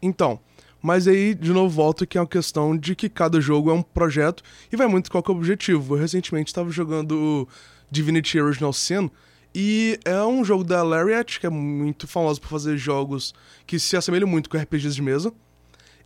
Então, 0.01 0.39
mas 0.84 1.08
aí, 1.08 1.34
de 1.34 1.54
novo, 1.54 1.74
volto 1.74 2.06
que 2.06 2.17
é 2.17 2.22
uma 2.22 2.28
questão 2.28 2.78
de 2.78 2.93
que 2.93 3.08
cada 3.08 3.39
jogo 3.39 3.72
é 3.72 3.74
um 3.74 3.82
projeto 3.82 4.43
e 4.69 4.76
vai 4.76 4.86
muito 4.86 5.10
qual 5.10 5.24
é 5.26 5.32
o 5.32 5.36
objetivo. 5.36 5.96
Eu 5.96 6.00
recentemente 6.02 6.50
estava 6.50 6.69
jogando 6.69 7.48
Divinity 7.89 8.38
Original 8.41 8.74
Sin 8.74 9.10
e 9.56 9.98
é 10.04 10.22
um 10.24 10.43
jogo 10.43 10.62
da 10.62 10.84
Lariat, 10.84 11.39
que 11.39 11.46
é 11.46 11.50
muito 11.50 12.06
famoso 12.06 12.41
por 12.41 12.50
fazer 12.50 12.76
jogos 12.76 13.34
que 13.65 13.80
se 13.80 13.96
assemelham 13.96 14.28
muito 14.28 14.50
com 14.50 14.58
RPGs 14.58 14.93
de 14.93 15.02
mesa. 15.02 15.32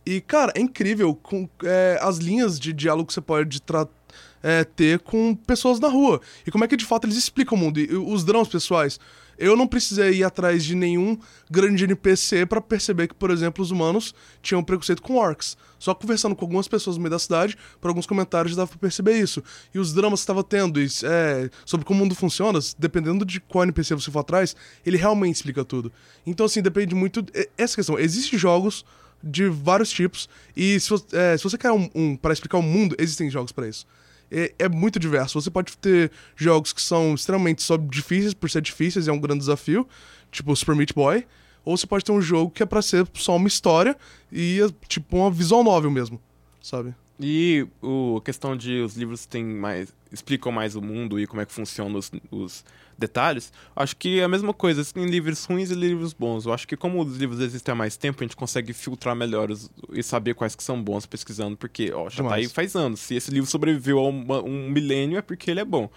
E, 0.06 0.20
cara, 0.20 0.52
é 0.54 0.60
incrível 0.60 1.12
com 1.12 1.48
é, 1.64 1.98
as 2.00 2.18
linhas 2.18 2.60
de 2.60 2.72
diálogo 2.72 3.08
que 3.08 3.14
você 3.14 3.20
pode 3.20 3.60
é, 4.44 4.62
ter 4.62 5.00
com 5.00 5.34
pessoas 5.34 5.80
na 5.80 5.88
rua. 5.88 6.20
E 6.46 6.52
como 6.52 6.62
é 6.62 6.68
que 6.68 6.76
de 6.76 6.84
fato 6.84 7.04
eles 7.04 7.16
explicam 7.16 7.58
o 7.58 7.60
mundo. 7.60 7.80
E 7.80 7.96
os 7.96 8.24
dramas 8.24 8.46
pessoais. 8.46 9.00
Eu 9.38 9.56
não 9.56 9.66
precisei 9.66 10.14
ir 10.14 10.24
atrás 10.24 10.64
de 10.64 10.74
nenhum 10.74 11.16
grande 11.50 11.84
NPC 11.84 12.44
pra 12.44 12.60
perceber 12.60 13.06
que, 13.08 13.14
por 13.14 13.30
exemplo, 13.30 13.62
os 13.62 13.70
humanos 13.70 14.14
tinham 14.42 14.62
preconceito 14.64 15.00
com 15.00 15.14
orcs. 15.16 15.56
Só 15.78 15.94
conversando 15.94 16.34
com 16.34 16.44
algumas 16.44 16.66
pessoas 16.66 16.96
no 16.96 17.02
meio 17.02 17.10
da 17.12 17.18
cidade, 17.20 17.56
por 17.80 17.88
alguns 17.88 18.04
comentários 18.06 18.56
dava 18.56 18.68
pra 18.68 18.78
perceber 18.78 19.16
isso. 19.18 19.42
E 19.72 19.78
os 19.78 19.92
dramas 19.94 20.20
que 20.20 20.24
estava 20.24 20.42
tendo 20.42 20.80
e, 20.80 20.86
é, 21.04 21.48
sobre 21.64 21.86
como 21.86 22.00
o 22.00 22.02
mundo 22.02 22.14
funciona, 22.16 22.58
dependendo 22.76 23.24
de 23.24 23.38
qual 23.40 23.62
NPC 23.62 23.94
você 23.94 24.10
for 24.10 24.18
atrás, 24.20 24.56
ele 24.84 24.96
realmente 24.96 25.36
explica 25.36 25.64
tudo. 25.64 25.92
Então, 26.26 26.44
assim, 26.46 26.60
depende 26.60 26.94
muito. 26.94 27.24
é- 27.32 27.48
Essa 27.56 27.76
questão. 27.76 27.96
Existem 27.98 28.36
jogos 28.38 28.84
de 29.22 29.48
vários 29.48 29.90
tipos. 29.90 30.28
E 30.56 30.78
se 30.80 30.90
você, 30.90 31.04
é, 31.12 31.36
se 31.36 31.44
você 31.44 31.56
quer 31.56 31.70
um, 31.70 31.88
um 31.94 32.16
para 32.16 32.32
explicar 32.32 32.58
o 32.58 32.62
mundo, 32.62 32.96
existem 32.98 33.30
jogos 33.30 33.52
para 33.52 33.68
isso. 33.68 33.86
É, 34.30 34.54
é 34.58 34.68
muito 34.68 34.98
diverso. 34.98 35.40
Você 35.40 35.50
pode 35.50 35.76
ter 35.78 36.10
jogos 36.36 36.72
que 36.72 36.82
são 36.82 37.14
extremamente 37.14 37.62
só 37.62 37.76
difíceis 37.76 38.34
por 38.34 38.50
ser 38.50 38.62
difíceis, 38.62 39.08
é 39.08 39.12
um 39.12 39.20
grande 39.20 39.40
desafio, 39.40 39.86
tipo 40.30 40.54
Super 40.54 40.74
Meat 40.74 40.92
Boy. 40.94 41.26
Ou 41.64 41.76
você 41.76 41.86
pode 41.86 42.04
ter 42.04 42.12
um 42.12 42.20
jogo 42.20 42.50
que 42.50 42.62
é 42.62 42.66
pra 42.66 42.80
ser 42.80 43.06
só 43.14 43.36
uma 43.36 43.48
história 43.48 43.96
e 44.32 44.60
é 44.60 44.86
tipo 44.86 45.16
uma 45.16 45.30
visual 45.30 45.62
novel 45.62 45.90
mesmo, 45.90 46.20
sabe? 46.62 46.94
E 47.20 47.66
o, 47.82 48.18
a 48.18 48.22
questão 48.22 48.56
de 48.56 48.80
os 48.80 48.96
livros 48.96 49.26
têm 49.26 49.44
mais, 49.44 49.92
explicam 50.12 50.52
mais 50.52 50.76
o 50.76 50.80
mundo 50.82 51.18
e 51.18 51.26
como 51.26 51.42
é 51.42 51.46
que 51.46 51.52
funcionam 51.52 51.98
os, 51.98 52.12
os 52.30 52.64
detalhes, 52.96 53.52
acho 53.74 53.96
que 53.96 54.20
é 54.20 54.24
a 54.24 54.28
mesma 54.28 54.54
coisa. 54.54 54.84
Tem 54.84 55.04
livros 55.04 55.44
ruins 55.44 55.70
e 55.70 55.74
livros 55.74 56.12
bons. 56.12 56.46
Eu 56.46 56.52
acho 56.52 56.66
que 56.66 56.76
como 56.76 57.02
os 57.02 57.16
livros 57.16 57.40
existem 57.40 57.72
há 57.72 57.74
mais 57.74 57.96
tempo, 57.96 58.22
a 58.22 58.24
gente 58.24 58.36
consegue 58.36 58.72
filtrar 58.72 59.16
melhor 59.16 59.50
os- 59.50 59.68
e 59.92 60.02
saber 60.02 60.34
quais 60.34 60.54
que 60.54 60.62
são 60.62 60.80
bons 60.80 61.06
pesquisando, 61.06 61.56
porque 61.56 61.92
ó, 61.92 62.08
já 62.08 62.16
tá 62.18 62.22
Demais. 62.22 62.46
aí 62.46 62.52
faz 62.52 62.76
anos. 62.76 63.00
Se 63.00 63.16
esse 63.16 63.30
livro 63.32 63.50
sobreviveu 63.50 63.98
a 63.98 64.08
uma- 64.08 64.42
um 64.42 64.68
milênio, 64.70 65.18
é 65.18 65.22
porque 65.22 65.50
ele 65.50 65.60
é 65.60 65.64
bom. 65.64 65.90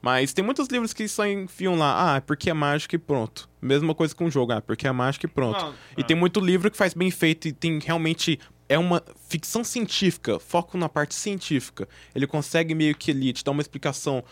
Mas 0.00 0.32
tem 0.32 0.44
muitos 0.44 0.66
livros 0.68 0.92
que 0.92 1.06
só 1.06 1.24
enfiam 1.26 1.76
lá, 1.76 2.14
ah, 2.14 2.16
é 2.16 2.20
porque 2.20 2.50
é 2.50 2.54
mágica 2.54 2.96
e 2.96 2.98
pronto. 2.98 3.48
Mesma 3.60 3.94
coisa 3.94 4.12
com 4.14 4.24
o 4.24 4.30
jogo, 4.30 4.52
ah, 4.52 4.60
porque 4.60 4.86
é 4.88 4.90
mágica 4.92 5.26
e 5.26 5.28
pronto. 5.28 5.60
Não, 5.64 5.74
E 5.96 6.00
é. 6.00 6.04
tem 6.04 6.16
muito 6.16 6.40
livro 6.40 6.70
que 6.70 6.76
faz 6.76 6.92
bem 6.94 7.10
feito 7.10 7.46
e 7.46 7.52
tem 7.52 7.78
realmente. 7.78 8.38
É 8.72 8.78
uma 8.78 9.02
ficção 9.28 9.62
científica, 9.62 10.38
foco 10.38 10.78
na 10.78 10.88
parte 10.88 11.14
científica. 11.14 11.86
Ele 12.14 12.26
consegue 12.26 12.74
meio 12.74 12.94
que 12.94 13.10
ali 13.10 13.30
te 13.30 13.44
dar 13.44 13.50
uma 13.50 13.60
explicação 13.60 14.24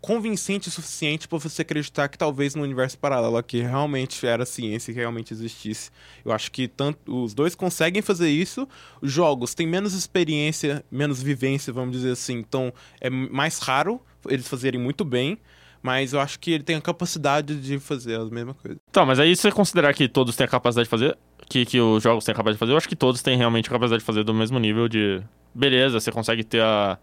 convincente 0.00 0.66
o 0.66 0.70
suficiente 0.72 1.28
pra 1.28 1.38
você 1.38 1.62
acreditar 1.62 2.08
que 2.08 2.18
talvez 2.18 2.56
no 2.56 2.64
universo 2.64 2.98
paralelo 2.98 3.36
aqui 3.36 3.60
realmente 3.60 4.26
era 4.26 4.44
ciência 4.44 4.90
e 4.90 4.94
realmente 4.96 5.32
existisse. 5.32 5.92
Eu 6.24 6.32
acho 6.32 6.50
que 6.50 6.66
tanto 6.66 7.22
os 7.22 7.34
dois 7.34 7.54
conseguem 7.54 8.02
fazer 8.02 8.28
isso. 8.28 8.68
Os 9.00 9.12
jogos 9.12 9.54
têm 9.54 9.64
menos 9.64 9.94
experiência, 9.94 10.84
menos 10.90 11.22
vivência, 11.22 11.72
vamos 11.72 11.92
dizer 11.92 12.10
assim. 12.10 12.34
Então 12.34 12.72
é 13.00 13.08
mais 13.08 13.60
raro 13.60 14.00
eles 14.28 14.48
fazerem 14.48 14.80
muito 14.80 15.04
bem. 15.04 15.38
Mas 15.84 16.14
eu 16.14 16.20
acho 16.20 16.40
que 16.40 16.50
ele 16.50 16.64
tem 16.64 16.76
a 16.76 16.80
capacidade 16.80 17.54
de 17.60 17.78
fazer 17.78 18.18
a 18.18 18.24
mesma 18.24 18.54
coisa. 18.54 18.78
Tá, 18.90 19.04
mas 19.04 19.20
aí 19.20 19.36
se 19.36 19.42
você 19.42 19.52
considerar 19.52 19.92
que 19.92 20.08
todos 20.08 20.34
têm 20.34 20.46
a 20.46 20.48
capacidade 20.48 20.86
de 20.86 20.90
fazer, 20.90 21.14
que, 21.46 21.66
que 21.66 21.78
os 21.78 22.02
jogos 22.02 22.24
têm 22.24 22.32
a 22.32 22.36
capacidade 22.36 22.56
de 22.56 22.58
fazer, 22.60 22.72
eu 22.72 22.76
acho 22.78 22.88
que 22.88 22.96
todos 22.96 23.20
têm 23.20 23.36
realmente 23.36 23.68
a 23.68 23.72
capacidade 23.72 24.00
de 24.00 24.06
fazer 24.06 24.24
do 24.24 24.32
mesmo 24.32 24.58
nível 24.58 24.88
de. 24.88 25.20
Beleza, 25.54 26.00
você 26.00 26.10
consegue 26.10 26.42
ter 26.42 26.62
a, 26.62 26.98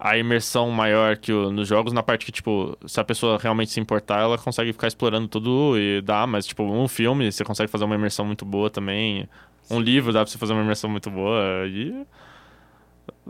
a 0.00 0.18
imersão 0.18 0.68
maior 0.72 1.16
que 1.16 1.32
o- 1.32 1.52
nos 1.52 1.68
jogos, 1.68 1.92
na 1.92 2.02
parte 2.02 2.26
que, 2.26 2.32
tipo, 2.32 2.76
se 2.86 2.98
a 2.98 3.04
pessoa 3.04 3.38
realmente 3.40 3.70
se 3.70 3.78
importar, 3.78 4.18
ela 4.20 4.36
consegue 4.36 4.72
ficar 4.72 4.88
explorando 4.88 5.28
tudo 5.28 5.78
e 5.78 6.02
dá, 6.02 6.26
mas, 6.26 6.44
tipo, 6.44 6.64
um 6.64 6.88
filme 6.88 7.30
você 7.30 7.44
consegue 7.44 7.70
fazer 7.70 7.84
uma 7.84 7.94
imersão 7.94 8.24
muito 8.26 8.44
boa 8.44 8.68
também. 8.68 9.28
Um 9.70 9.78
livro 9.78 10.12
dá 10.12 10.22
pra 10.24 10.30
você 10.30 10.38
fazer 10.38 10.54
uma 10.54 10.62
imersão 10.64 10.90
muito 10.90 11.08
boa. 11.08 11.40
E. 11.68 12.04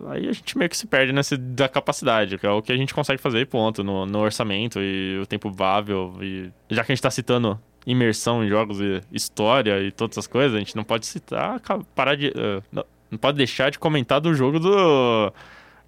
aí 0.09 0.29
a 0.29 0.33
gente 0.33 0.57
meio 0.57 0.69
que 0.69 0.77
se 0.77 0.87
perde 0.87 1.13
nessa 1.13 1.37
da 1.37 1.69
capacidade, 1.69 2.39
que 2.39 2.47
é 2.47 2.51
o 2.51 2.63
que 2.63 2.73
a 2.73 2.77
gente 2.77 2.95
consegue 2.95 3.21
fazer, 3.21 3.47
ponto, 3.47 3.85
no, 3.85 4.07
no 4.07 4.19
orçamento 4.19 4.81
e 4.81 5.19
o 5.21 5.27
tempo 5.27 5.51
vável. 5.51 6.17
E 6.21 6.51
já 6.71 6.85
que 6.85 6.93
a 6.93 6.95
gente 6.95 7.03
tá 7.03 7.11
citando 7.11 7.61
imersão 7.87 8.45
em 8.45 8.49
jogos 8.49 8.81
e 8.81 9.01
história 9.13 9.81
e 9.83 9.91
todas 9.91 10.17
essas 10.17 10.27
coisas, 10.27 10.55
a 10.55 10.59
gente 10.59 10.77
não 10.77 10.85
pode 10.85 11.07
citar, 11.07 11.61
parar 11.95 12.15
de. 12.15 12.29
Uh, 12.29 12.63
não, 12.71 12.85
não, 13.11 13.19
pode 13.19 13.37
deixar 13.37 13.71
de 13.71 13.79
comentar 13.79 14.21
do 14.21 14.35
jogo 14.35 14.59
do 14.59 15.33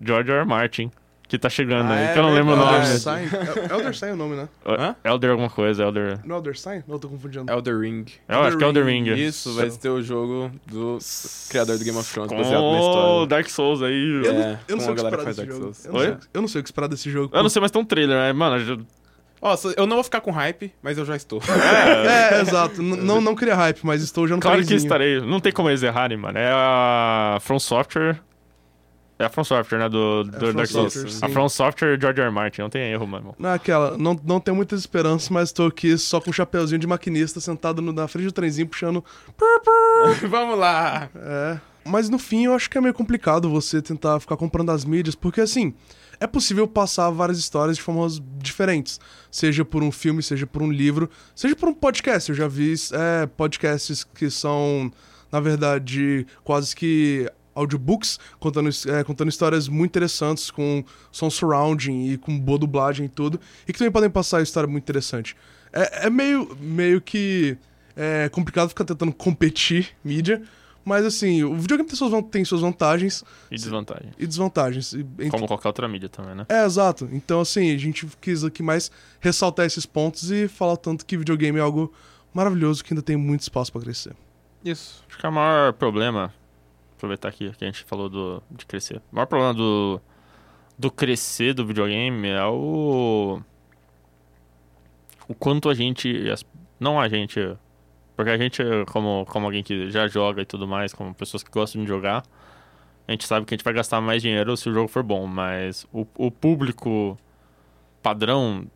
George 0.01 0.31
R. 0.31 0.41
R. 0.41 0.47
Martin. 0.47 0.91
Que 1.35 1.39
tá 1.41 1.51
chegando 1.51 1.91
ah, 1.91 1.95
aí, 1.95 2.05
é 2.05 2.13
que 2.13 2.19
eu 2.21 2.23
não 2.23 2.33
lembro 2.33 2.55
o 2.55 2.57
nome. 2.57 2.77
Elder 2.77 2.99
Sign. 3.01 3.29
Elder 3.69 3.97
Sign 3.97 4.13
é 4.13 4.15
o 4.15 4.17
nome, 4.17 4.37
né? 4.37 4.49
Hã? 4.65 4.95
Elder 5.03 5.31
alguma 5.33 5.51
coisa, 5.51 5.83
Elder... 5.83 6.21
Não, 6.25 6.37
Elder 6.37 6.57
Sign? 6.57 6.85
Não, 6.87 6.95
eu 6.95 6.99
tô 7.01 7.09
confundindo. 7.09 7.53
Elder 7.53 7.77
Ring. 7.77 8.05
Eu 8.29 8.37
Elder 8.37 8.49
acho 8.49 8.59
que 8.59 8.63
é 8.63 8.67
Elder 8.69 8.87
Ring. 8.87 9.09
Isso, 9.15 9.53
vai 9.55 9.69
ter 9.69 9.89
o 9.89 10.01
jogo 10.01 10.53
do 10.65 10.99
criador 11.51 11.77
do 11.77 11.85
Game 11.85 11.99
of 11.99 12.13
Thrones, 12.13 12.31
baseado 12.31 12.63
na 12.63 12.79
história. 12.79 13.27
Dark 13.27 13.49
Souls 13.49 13.83
aí. 13.83 14.23
Eu, 14.25 14.33
é, 14.33 14.61
eu 14.69 14.77
não 14.77 14.85
sei 14.85 14.93
o 14.93 14.95
que 14.95 15.03
esperar 15.03 15.25
desse 15.25 15.45
jogo. 15.45 15.73
Eu 15.85 15.93
não, 15.93 16.01
sei, 16.01 16.17
eu 16.35 16.41
não 16.41 16.49
sei 16.49 16.61
o 16.61 16.63
que 16.63 16.69
esperar 16.69 16.87
desse 16.87 17.11
jogo. 17.11 17.37
Eu 17.37 17.43
não 17.43 17.51
sei, 17.51 17.61
mas 17.61 17.71
tem 17.73 17.83
um 17.83 17.85
trailer, 17.85 18.17
né? 18.17 18.33
Mano, 18.33 18.87
nossa, 19.43 19.75
eu 19.77 19.87
não 19.89 19.97
vou 19.97 20.05
ficar 20.05 20.21
com 20.21 20.31
hype, 20.31 20.73
mas 20.81 20.99
eu 20.99 21.05
já 21.05 21.17
estou. 21.17 21.43
É, 21.51 22.37
é 22.37 22.41
exato. 22.43 22.81
não, 22.81 23.21
não 23.21 23.35
cria 23.35 23.57
hype, 23.57 23.81
mas 23.83 24.03
estou 24.03 24.29
já 24.29 24.37
no 24.37 24.41
Claro 24.41 24.65
que 24.65 24.75
estarei. 24.75 25.21
Não 25.21 25.41
tem 25.41 25.51
como 25.51 25.69
eles 25.69 25.83
errarem, 25.83 26.17
mano. 26.17 26.39
É 26.39 26.51
a 26.53 27.39
From 27.41 27.59
Software. 27.59 28.21
É 29.25 29.27
a 29.27 29.31
From 29.31 29.45
Software, 29.45 29.79
né? 29.79 29.89
Do, 29.89 30.21
é 30.21 30.39
do 30.39 30.53
Dark 30.53 30.69
Souls. 30.69 31.23
A 31.23 31.29
From 31.31 31.49
Software 31.49 31.99
George 31.99 32.21
R. 32.21 32.27
R. 32.27 32.31
Martin. 32.31 32.61
Não 32.61 32.69
tem 32.69 32.93
erro, 32.93 33.07
mano. 33.07 33.35
Não 33.39 33.51
é 33.51 33.55
aquela. 33.55 33.97
Não, 33.97 34.21
não 34.23 34.39
tenho 34.39 34.55
muitas 34.55 34.81
esperanças, 34.81 35.31
mas 35.31 35.49
estou 35.49 35.67
aqui 35.67 35.97
só 35.97 36.21
com 36.21 36.29
o 36.29 36.31
um 36.31 36.33
chapeuzinho 36.33 36.79
de 36.79 36.87
maquinista 36.87 37.41
sentado 37.41 37.81
no, 37.81 37.93
na 37.93 38.07
frente 38.07 38.27
do 38.27 38.33
trenzinho 38.33 38.69
puxando. 38.69 39.03
Vamos 40.29 40.59
lá! 40.59 41.09
É. 41.17 41.59
Mas 41.87 42.09
no 42.09 42.19
fim 42.19 42.45
eu 42.45 42.55
acho 42.55 42.69
que 42.69 42.79
é 42.79 42.81
meio 42.81 42.95
complicado 42.95 43.49
você 43.49 43.81
tentar 43.81 44.21
ficar 44.21 44.37
comprando 44.37 44.71
as 44.71 44.85
mídias, 44.85 45.15
porque 45.15 45.41
assim 45.41 45.75
é 46.21 46.27
possível 46.27 46.67
passar 46.67 47.11
várias 47.11 47.39
histórias 47.39 47.77
de 47.77 47.83
formas 47.83 48.21
diferentes. 48.39 49.01
Seja 49.31 49.65
por 49.65 49.83
um 49.83 49.91
filme, 49.91 50.23
seja 50.23 50.47
por 50.47 50.63
um 50.63 50.71
livro, 50.71 51.11
seja 51.35 51.57
por 51.57 51.69
um 51.69 51.75
podcast. 51.75 52.31
Eu 52.31 52.37
já 52.37 52.49
vi 52.49 52.75
é, 52.93 53.27
podcasts 53.27 54.05
que 54.05 54.31
são, 54.31 54.91
na 55.31 55.41
verdade, 55.41 56.27
quase 56.43 56.75
que 56.75 57.31
audiobooks 57.55 58.19
contando, 58.39 58.69
é, 58.89 59.05
contando 59.05 59.29
histórias 59.29 59.69
muito 59.69 59.91
interessantes 59.91 60.51
com 60.51 60.85
som 61.11 61.31
surrounding 61.31 62.11
e 62.11 62.19
com 62.19 62.39
boa 62.39 62.59
dublagem 62.59 63.07
e 63.07 63.09
tudo, 63.09 63.41
e 63.67 63.73
que 63.73 63.79
também 63.79 63.93
podem 63.93 64.11
passar 64.11 64.43
história 64.43 64.69
muito 64.69 64.83
interessante. 64.83 65.37
É, 65.73 66.07
é 66.07 66.11
meio, 66.11 66.57
meio 66.61 67.01
que 67.01 67.57
é 67.97 68.29
complicado 68.29 68.69
ficar 68.69 68.85
tentando 68.85 69.13
competir 69.13 69.91
mídia, 70.05 70.43
mas 70.85 71.05
assim, 71.07 71.43
o 71.43 71.57
videogame 71.57 71.89
tem 71.89 71.97
suas, 71.97 72.25
tem 72.31 72.45
suas 72.45 72.61
vantagens. 72.61 73.25
E 73.51 73.57
desvantagens. 73.57 74.15
E 74.19 74.27
desvantagens. 74.27 74.93
E, 74.93 75.31
Como 75.31 75.47
qualquer 75.47 75.69
outra 75.69 75.89
mídia 75.89 76.09
também, 76.09 76.35
né? 76.35 76.45
É, 76.49 76.65
exato. 76.65 77.09
Então, 77.11 77.41
assim, 77.41 77.75
a 77.75 77.79
gente 77.79 78.07
quis 78.21 78.45
aqui 78.45 78.63
mais 78.63 78.91
ressaltar 79.19 79.65
esses 79.65 79.87
pontos 79.87 80.31
e 80.31 80.47
falar 80.47 80.77
tanto 80.77 81.07
que 81.07 81.17
videogame 81.17 81.59
é 81.59 81.63
algo 81.63 81.93
maravilhoso 82.35 82.85
que 82.85 82.93
ainda 82.93 83.03
tem 83.03 83.17
muito 83.17 83.41
espaço 83.41 83.73
para 83.73 83.81
crescer. 83.81 84.15
Isso. 84.63 85.03
Acho 85.09 85.19
que 85.19 85.25
é 85.25 85.29
o 85.29 85.33
maior 85.33 85.73
problema, 85.73 86.33
aproveitar 86.97 87.29
aqui 87.29 87.51
que 87.51 87.65
a 87.65 87.67
gente 87.67 87.85
falou 87.85 88.09
do, 88.09 88.43
de 88.51 88.67
crescer. 88.67 88.99
O 89.13 89.15
maior 89.15 89.27
problema 89.27 89.55
do, 89.55 90.01
do 90.79 90.91
crescer 90.91 91.55
do 91.55 91.67
videogame 91.67 92.29
é 92.29 92.45
o. 92.45 93.41
O 95.29 95.35
quanto 95.35 95.69
a 95.69 95.75
gente. 95.75 96.13
Não 96.79 97.01
a 97.01 97.09
gente, 97.09 97.57
porque 98.17 98.31
a 98.31 98.37
gente, 98.37 98.63
como, 98.93 99.25
como 99.27 99.47
alguém 99.47 99.63
que 99.63 99.91
já 99.91 100.07
joga 100.07 100.43
e 100.43 100.45
tudo 100.45 100.67
mais, 100.67 100.93
como 100.93 101.15
pessoas 101.15 101.43
que 101.43 101.51
gostam 101.51 101.83
de 101.83 101.89
jogar, 101.89 102.25
a 103.07 103.13
gente 103.13 103.27
sabe 103.27 103.47
que 103.47 103.55
a 103.55 103.57
gente 103.57 103.65
vai 103.65 103.73
gastar 103.73 104.01
mais 104.01 104.23
dinheiro 104.23 104.57
se 104.57 104.69
o 104.69 104.73
jogo 104.73 104.89
for 104.89 105.03
bom, 105.03 105.27
mas 105.27 105.87
o, 105.93 106.07
o 106.17 106.31
público 106.31 107.19
padrão 108.03 108.67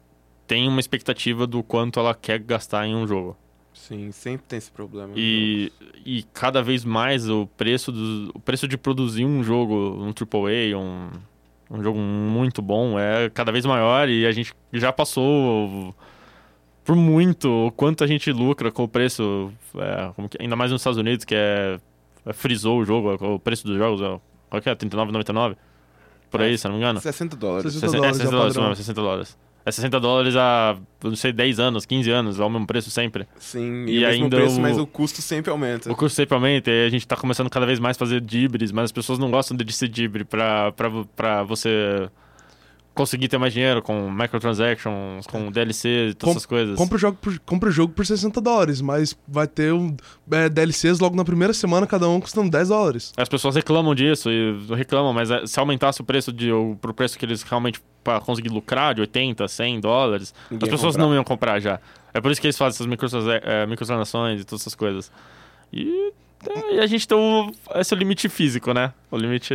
tem 0.47 0.67
uma 0.67 0.81
expectativa 0.81 1.47
do 1.47 1.63
quanto 1.63 2.01
ela 2.01 2.15
quer 2.15 2.39
gastar 2.39 2.87
em 2.87 2.95
um 2.95 3.07
jogo. 3.07 3.37
Sim, 3.79 4.11
sempre 4.11 4.47
tem 4.47 4.57
esse 4.59 4.71
problema. 4.71 5.13
E, 5.17 5.73
e 6.05 6.25
cada 6.35 6.63
vez 6.63 6.85
mais 6.85 7.29
o 7.29 7.47
preço, 7.57 7.93
do, 7.93 8.33
o 8.35 8.41
preço 8.41 8.67
de 8.67 8.77
produzir 8.77 9.25
um 9.25 9.43
jogo, 9.43 9.75
um 9.75 10.09
AAA, 10.09 10.77
um, 10.77 11.11
um 11.71 11.83
jogo 11.83 11.99
muito 11.99 12.61
bom, 12.61 12.99
é 12.99 13.31
cada 13.31 13.53
vez 13.53 13.65
maior 13.65 14.09
e 14.09 14.27
a 14.27 14.33
gente 14.33 14.53
já 14.73 14.93
passou 14.93 15.95
por 16.85 16.97
muito 16.97 17.49
o 17.49 17.71
quanto 17.71 18.03
a 18.03 18.07
gente 18.07 18.33
lucra 18.33 18.73
com 18.73 18.83
o 18.83 18.89
preço, 18.89 19.53
é, 19.77 20.29
que, 20.29 20.43
ainda 20.43 20.57
mais 20.57 20.73
nos 20.73 20.81
Estados 20.81 20.99
Unidos, 20.99 21.25
que 21.25 21.35
é, 21.35 21.79
é 22.27 22.33
frisou 22.33 22.81
o 22.81 22.85
jogo, 22.85 23.15
o 23.35 23.39
preço 23.39 23.65
dos 23.65 23.79
jogos, 23.79 24.03
é, 24.03 24.21
qual 24.51 24.61
que 24.61 24.69
é? 24.69 24.75
39,99? 24.75 25.57
Por 26.31 26.43
aí, 26.43 26.55
é, 26.55 26.57
se 26.57 26.67
não 26.67 26.73
me 26.73 26.81
engano. 26.81 27.01
60 27.01 27.37
dólares. 27.37 27.73
60 27.73 27.93
dólares, 27.93 28.17
é, 28.17 28.19
60 28.19 28.37
dólares, 28.37 28.57
não, 28.57 28.75
60 28.75 29.01
dólares. 29.01 29.39
É 29.69 29.73
60 29.73 30.01
dólares 30.01 30.35
há, 30.35 30.79
não 31.05 31.15
sei, 31.15 31.31
10 31.31 31.61
anos, 31.61 31.85
15 31.85 32.11
anos, 32.11 32.41
é 32.41 32.45
o 32.45 32.49
mesmo 32.49 32.67
preço 32.67 32.91
sempre. 32.91 33.27
Sim, 33.39 33.85
e, 33.85 33.99
e 33.99 34.05
ainda 34.07 34.37
preço, 34.39 34.59
o, 34.59 34.63
mas 34.63 34.79
o 34.79 34.87
custo 34.87 35.21
sempre 35.21 35.51
aumenta. 35.51 35.93
O 35.93 35.95
custo 35.95 36.17
sempre 36.17 36.35
aumenta 36.35 36.71
e 36.71 36.87
a 36.87 36.89
gente 36.89 37.07
tá 37.07 37.17
começando 37.17 37.51
cada 37.51 37.67
vez 37.67 37.79
mais 37.79 37.95
a 37.97 37.99
fazer 37.99 38.21
dibres, 38.23 38.73
mas 38.73 38.87
as 38.87 38.93
pessoas 38.93 39.19
não 39.19 39.31
gostam 39.31 39.55
de 39.55 39.71
ser 39.71 39.89
dibre 39.89 40.25
pra 40.25 40.73
você 41.47 42.09
conseguir 42.99 43.29
ter 43.29 43.39
mais 43.39 43.53
dinheiro 43.53 43.81
com 43.81 44.11
microtransactions, 44.11 45.25
com 45.29 45.53
DLC 45.53 46.09
e 46.09 46.15
todas 46.15 46.25
Com, 46.25 46.31
essas 46.33 46.47
coisas. 46.47 46.77
Compra 46.77 46.97
o, 46.97 46.99
jogo 46.99 47.17
por, 47.21 47.39
compra 47.39 47.69
o 47.69 47.73
jogo 47.73 47.93
por 47.93 48.05
60 48.05 48.41
dólares, 48.41 48.81
mas 48.81 49.17
vai 49.27 49.47
ter 49.47 49.73
um, 49.73 49.97
é, 50.33 50.49
DLCs 50.49 50.99
logo 50.99 51.15
na 51.15 51.25
primeira 51.25 51.55
semana, 51.55 51.87
cada 51.87 52.09
um 52.09 52.21
custando 52.21 52.51
10 52.51 52.69
dólares. 52.69 53.13
As 53.17 53.29
pessoas 53.29 53.55
reclamam 53.55 53.95
disso 53.95 54.29
e 54.33 54.67
reclamam, 54.75 55.13
mas 55.13 55.31
é, 55.31 55.47
se 55.47 55.61
aumentasse 55.61 56.01
o 56.01 56.05
preço 56.05 56.33
de, 56.33 56.51
o, 56.51 56.77
pro 56.81 56.93
preço 56.93 57.17
que 57.17 57.25
eles 57.25 57.43
realmente 57.45 57.81
para 58.03 58.21
conseguir 58.21 58.49
lucrar, 58.49 58.97
de 58.97 59.01
80, 59.03 59.47
100 59.47 59.81
dólares, 59.81 60.35
Ninguém 60.51 60.67
as 60.67 60.75
pessoas 60.75 60.97
não 60.97 61.15
iam 61.15 61.23
comprar 61.23 61.61
já. 61.61 61.79
É 62.13 62.21
por 62.21 62.33
isso 62.33 62.41
que 62.41 62.49
eles 62.49 62.59
fazem 62.59 62.85
essas 62.85 63.25
é, 63.45 63.65
microtransações 63.67 64.41
e 64.41 64.45
todas 64.45 64.63
essas 64.63 64.75
coisas. 64.75 65.13
E 65.73 66.13
e 66.71 66.79
a 66.79 66.87
gente 66.87 67.07
tem 67.07 67.17
o, 67.17 67.53
esse 67.75 67.93
é 67.93 67.97
o 67.97 67.99
limite 67.99 68.29
físico, 68.29 68.73
né? 68.73 68.93
O 69.11 69.17
limite. 69.17 69.53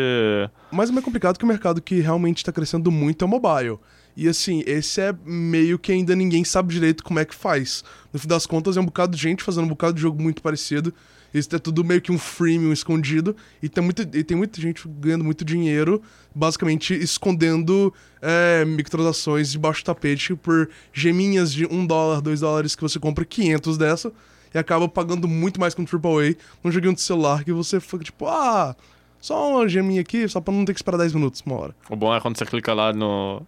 Mas 0.72 0.90
é 0.90 0.94
mais 0.94 1.06
complicado 1.06 1.38
que 1.38 1.46
o 1.46 1.48
mercado 1.48 1.82
que 1.82 2.00
realmente 2.00 2.38
está 2.38 2.52
crescendo 2.52 2.92
muito 2.92 3.24
é 3.24 3.26
o 3.26 3.30
mobile. 3.30 3.80
E 4.16 4.28
assim, 4.28 4.64
esse 4.68 5.02
é 5.02 5.16
meio 5.26 5.80
que 5.80 5.92
ainda 5.92 6.16
ninguém 6.16 6.44
sabe 6.44 6.74
direito 6.74 7.04
como 7.04 7.20
é 7.20 7.26
que 7.26 7.34
faz. 7.34 7.84
No 8.12 8.20
fim 8.20 8.28
das 8.28 8.46
contas, 8.46 8.78
é 8.78 8.82
um 8.82 8.86
bocado 8.86 9.16
de 9.16 9.22
gente 9.22 9.44
fazendo 9.44 9.66
um 9.66 9.70
bocado 9.70 9.94
de 9.94 10.02
jogo 10.02 10.22
muito 10.22 10.42
parecido. 10.42 10.94
Isso 11.34 11.56
é 11.56 11.58
tudo 11.58 11.84
meio 11.84 12.00
que 12.00 12.12
um 12.12 12.20
freemium 12.20 12.72
escondido. 12.72 13.36
E 13.62 13.68
tem, 13.68 13.84
muita, 13.84 14.04
e 14.16 14.24
tem 14.24 14.38
muita 14.38 14.62
gente 14.62 14.88
ganhando 14.88 15.24
muito 15.24 15.44
dinheiro, 15.44 16.00
basicamente 16.36 16.94
escondendo 16.94 17.92
é, 18.22 18.64
microtransações 18.66 19.52
debaixo 19.52 19.82
do 19.82 19.86
tapete 19.86 20.36
por 20.36 20.70
geminhas 20.92 21.52
de 21.52 21.66
1 21.66 21.88
dólar, 21.88 22.22
2 22.22 22.42
dólares 22.42 22.76
que 22.76 22.84
você 22.84 23.00
compra 23.00 23.26
500 23.26 23.78
dessa 23.80 24.14
e 24.54 24.58
acaba 24.58 24.88
pagando 24.88 25.28
muito 25.28 25.60
mais 25.60 25.74
que 25.74 25.82
um 25.82 25.86
AAA 25.86 26.36
num 26.64 26.72
joguinho 26.72 26.94
de 26.94 27.02
celular 27.02 27.44
que 27.44 27.52
você 27.52 27.80
fica 27.80 28.04
tipo, 28.04 28.28
ah, 28.28 28.76
só 29.24 29.52
uma 29.52 29.70
geminha 29.70 30.02
aqui, 30.02 30.28
só 30.28 30.42
pra 30.42 30.54
não 30.54 30.66
ter 30.66 30.74
que 30.74 30.80
esperar 30.80 30.98
10 30.98 31.14
minutos, 31.14 31.42
uma 31.46 31.56
hora. 31.56 31.76
O 31.90 31.96
bom 31.96 32.14
é 32.14 32.20
quando 32.20 32.38
você 32.38 32.46
clica 32.46 32.74
lá 32.74 32.92
no. 32.92 33.42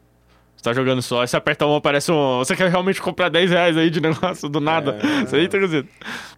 Você 0.56 0.64
tá 0.64 0.74
jogando 0.74 1.02
só, 1.02 1.22
aí 1.22 1.28
você 1.28 1.36
aperta 1.36 1.66
um, 1.66 1.76
aparece 1.76 2.10
um. 2.14 2.38
Você 2.38 2.56
quer 2.56 2.70
realmente 2.70 3.02
comprar 3.02 3.28
10 3.28 3.52
reais 3.52 3.76
aí 3.76 3.90
de 3.90 4.00
negócio 4.02 4.48
do 4.48 4.62
nada. 4.62 4.98
É... 5.04 5.24
Isso 5.24 5.36
aí 5.36 5.50
tá. 5.50 5.58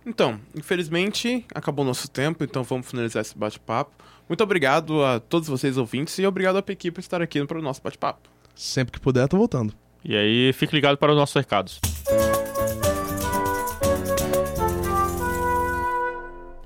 Então, 0.06 0.40
infelizmente, 0.56 1.46
acabou 1.54 1.86
o 1.86 1.88
nosso 1.88 2.10
tempo, 2.10 2.44
então 2.44 2.64
vamos 2.64 2.90
finalizar 2.90 3.22
esse 3.22 3.38
bate-papo. 3.38 3.92
Muito 4.28 4.44
obrigado 4.44 5.04
a 5.04 5.20
todos 5.20 5.48
vocês 5.48 5.78
ouvintes 5.78 6.18
e 6.18 6.26
obrigado 6.26 6.58
a 6.58 6.64
Pequi 6.64 6.90
por 6.90 7.00
estar 7.00 7.22
aqui 7.22 7.46
para 7.46 7.60
o 7.60 7.62
nosso 7.62 7.82
bate-papo. 7.84 8.30
Sempre 8.56 8.94
que 8.94 9.00
puder, 9.00 9.28
tô 9.28 9.38
voltando. 9.38 9.72
E 10.04 10.16
aí, 10.16 10.52
fique 10.52 10.74
ligado 10.74 10.98
para 10.98 11.12
os 11.12 11.18
nossos 11.18 11.36
recados. 11.36 11.80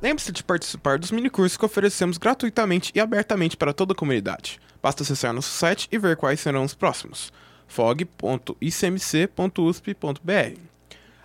Lembre-se 0.02 0.32
de 0.32 0.44
participar 0.44 0.98
dos 0.98 1.12
minicursos 1.12 1.56
que 1.56 1.64
oferecemos 1.64 2.18
gratuitamente 2.18 2.92
e 2.96 3.00
abertamente 3.00 3.56
para 3.56 3.72
toda 3.72 3.94
a 3.94 3.96
comunidade. 3.96 4.60
Basta 4.82 5.04
acessar 5.04 5.32
nosso 5.32 5.52
site 5.52 5.88
e 5.92 6.00
ver 6.00 6.18
quais 6.18 6.40
serão 6.40 6.64
os 6.64 6.74
próximos. 6.74 7.32
fog.icmc.usp.br 7.68 10.60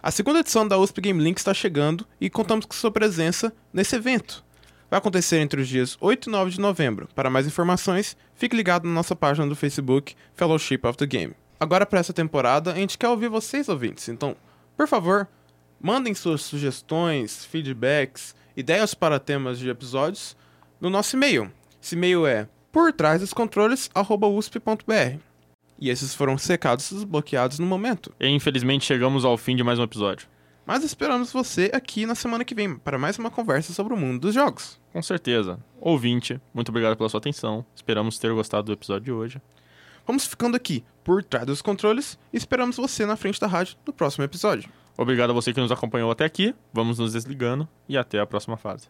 A 0.02 0.10
segunda 0.10 0.40
edição 0.40 0.68
da 0.68 0.76
USP 0.76 1.00
Game 1.00 1.24
Link 1.24 1.38
está 1.38 1.54
chegando 1.54 2.06
e 2.20 2.28
contamos 2.28 2.66
com 2.66 2.74
sua 2.74 2.90
presença 2.90 3.50
nesse 3.72 3.96
evento. 3.96 4.44
Vai 4.90 4.98
acontecer 4.98 5.38
entre 5.38 5.62
os 5.62 5.68
dias 5.68 5.96
8 5.98 6.28
e 6.28 6.32
9 6.32 6.50
de 6.50 6.60
novembro. 6.60 7.08
Para 7.14 7.30
mais 7.30 7.46
informações, 7.46 8.14
fique 8.34 8.54
ligado 8.54 8.86
na 8.86 8.92
nossa 8.92 9.16
página 9.16 9.46
do 9.46 9.56
Facebook 9.56 10.14
Fellowship 10.34 10.80
of 10.82 10.98
the 10.98 11.06
Game. 11.06 11.32
Agora 11.58 11.86
para 11.86 12.00
essa 12.00 12.12
temporada, 12.12 12.72
a 12.72 12.74
gente 12.74 12.98
quer 12.98 13.08
ouvir 13.08 13.30
vocês 13.30 13.70
ouvintes, 13.70 14.06
então, 14.10 14.36
por 14.76 14.86
favor, 14.86 15.26
mandem 15.80 16.12
suas 16.12 16.42
sugestões, 16.42 17.46
feedbacks, 17.46 18.34
ideias 18.56 18.94
para 18.94 19.20
temas 19.20 19.58
de 19.58 19.68
episódios 19.68 20.36
no 20.80 20.88
nosso 20.88 21.14
e-mail. 21.14 21.52
Esse 21.82 21.94
e-mail 21.94 22.26
é 22.26 22.48
por 22.72 22.92
trás 22.92 23.20
dos 23.20 23.32
controles 23.32 23.90
usp.br. 23.94 25.20
E 25.78 25.90
esses 25.90 26.14
foram 26.14 26.38
secados 26.38 26.90
e 26.90 26.94
desbloqueados 26.94 27.58
no 27.58 27.66
momento. 27.66 28.12
E 28.18 28.28
infelizmente 28.28 28.86
chegamos 28.86 29.24
ao 29.24 29.36
fim 29.36 29.54
de 29.54 29.62
mais 29.62 29.78
um 29.78 29.82
episódio. 29.82 30.26
Mas 30.64 30.82
esperamos 30.82 31.32
você 31.32 31.70
aqui 31.72 32.06
na 32.06 32.14
semana 32.14 32.44
que 32.44 32.54
vem 32.54 32.76
para 32.76 32.98
mais 32.98 33.18
uma 33.18 33.30
conversa 33.30 33.72
sobre 33.72 33.94
o 33.94 33.96
mundo 33.96 34.20
dos 34.20 34.34
jogos. 34.34 34.80
Com 34.92 35.00
certeza. 35.00 35.60
Ouvinte, 35.80 36.40
muito 36.52 36.70
obrigado 36.70 36.96
pela 36.96 37.08
sua 37.08 37.18
atenção. 37.18 37.64
Esperamos 37.74 38.18
ter 38.18 38.32
gostado 38.32 38.64
do 38.64 38.72
episódio 38.72 39.04
de 39.04 39.12
hoje. 39.12 39.42
Vamos 40.06 40.26
ficando 40.26 40.56
aqui 40.56 40.82
por 41.04 41.22
trás 41.22 41.46
dos 41.46 41.62
controles 41.62 42.18
e 42.32 42.36
esperamos 42.36 42.76
você 42.76 43.04
na 43.04 43.16
frente 43.16 43.40
da 43.40 43.46
rádio 43.46 43.76
no 43.86 43.92
próximo 43.92 44.24
episódio. 44.24 44.68
Obrigado 44.96 45.30
a 45.30 45.32
você 45.32 45.52
que 45.52 45.60
nos 45.60 45.72
acompanhou 45.72 46.10
até 46.10 46.24
aqui. 46.24 46.54
Vamos 46.72 46.98
nos 46.98 47.12
desligando 47.12 47.68
e 47.88 47.96
até 47.96 48.18
a 48.18 48.26
próxima 48.26 48.56
fase. 48.56 48.88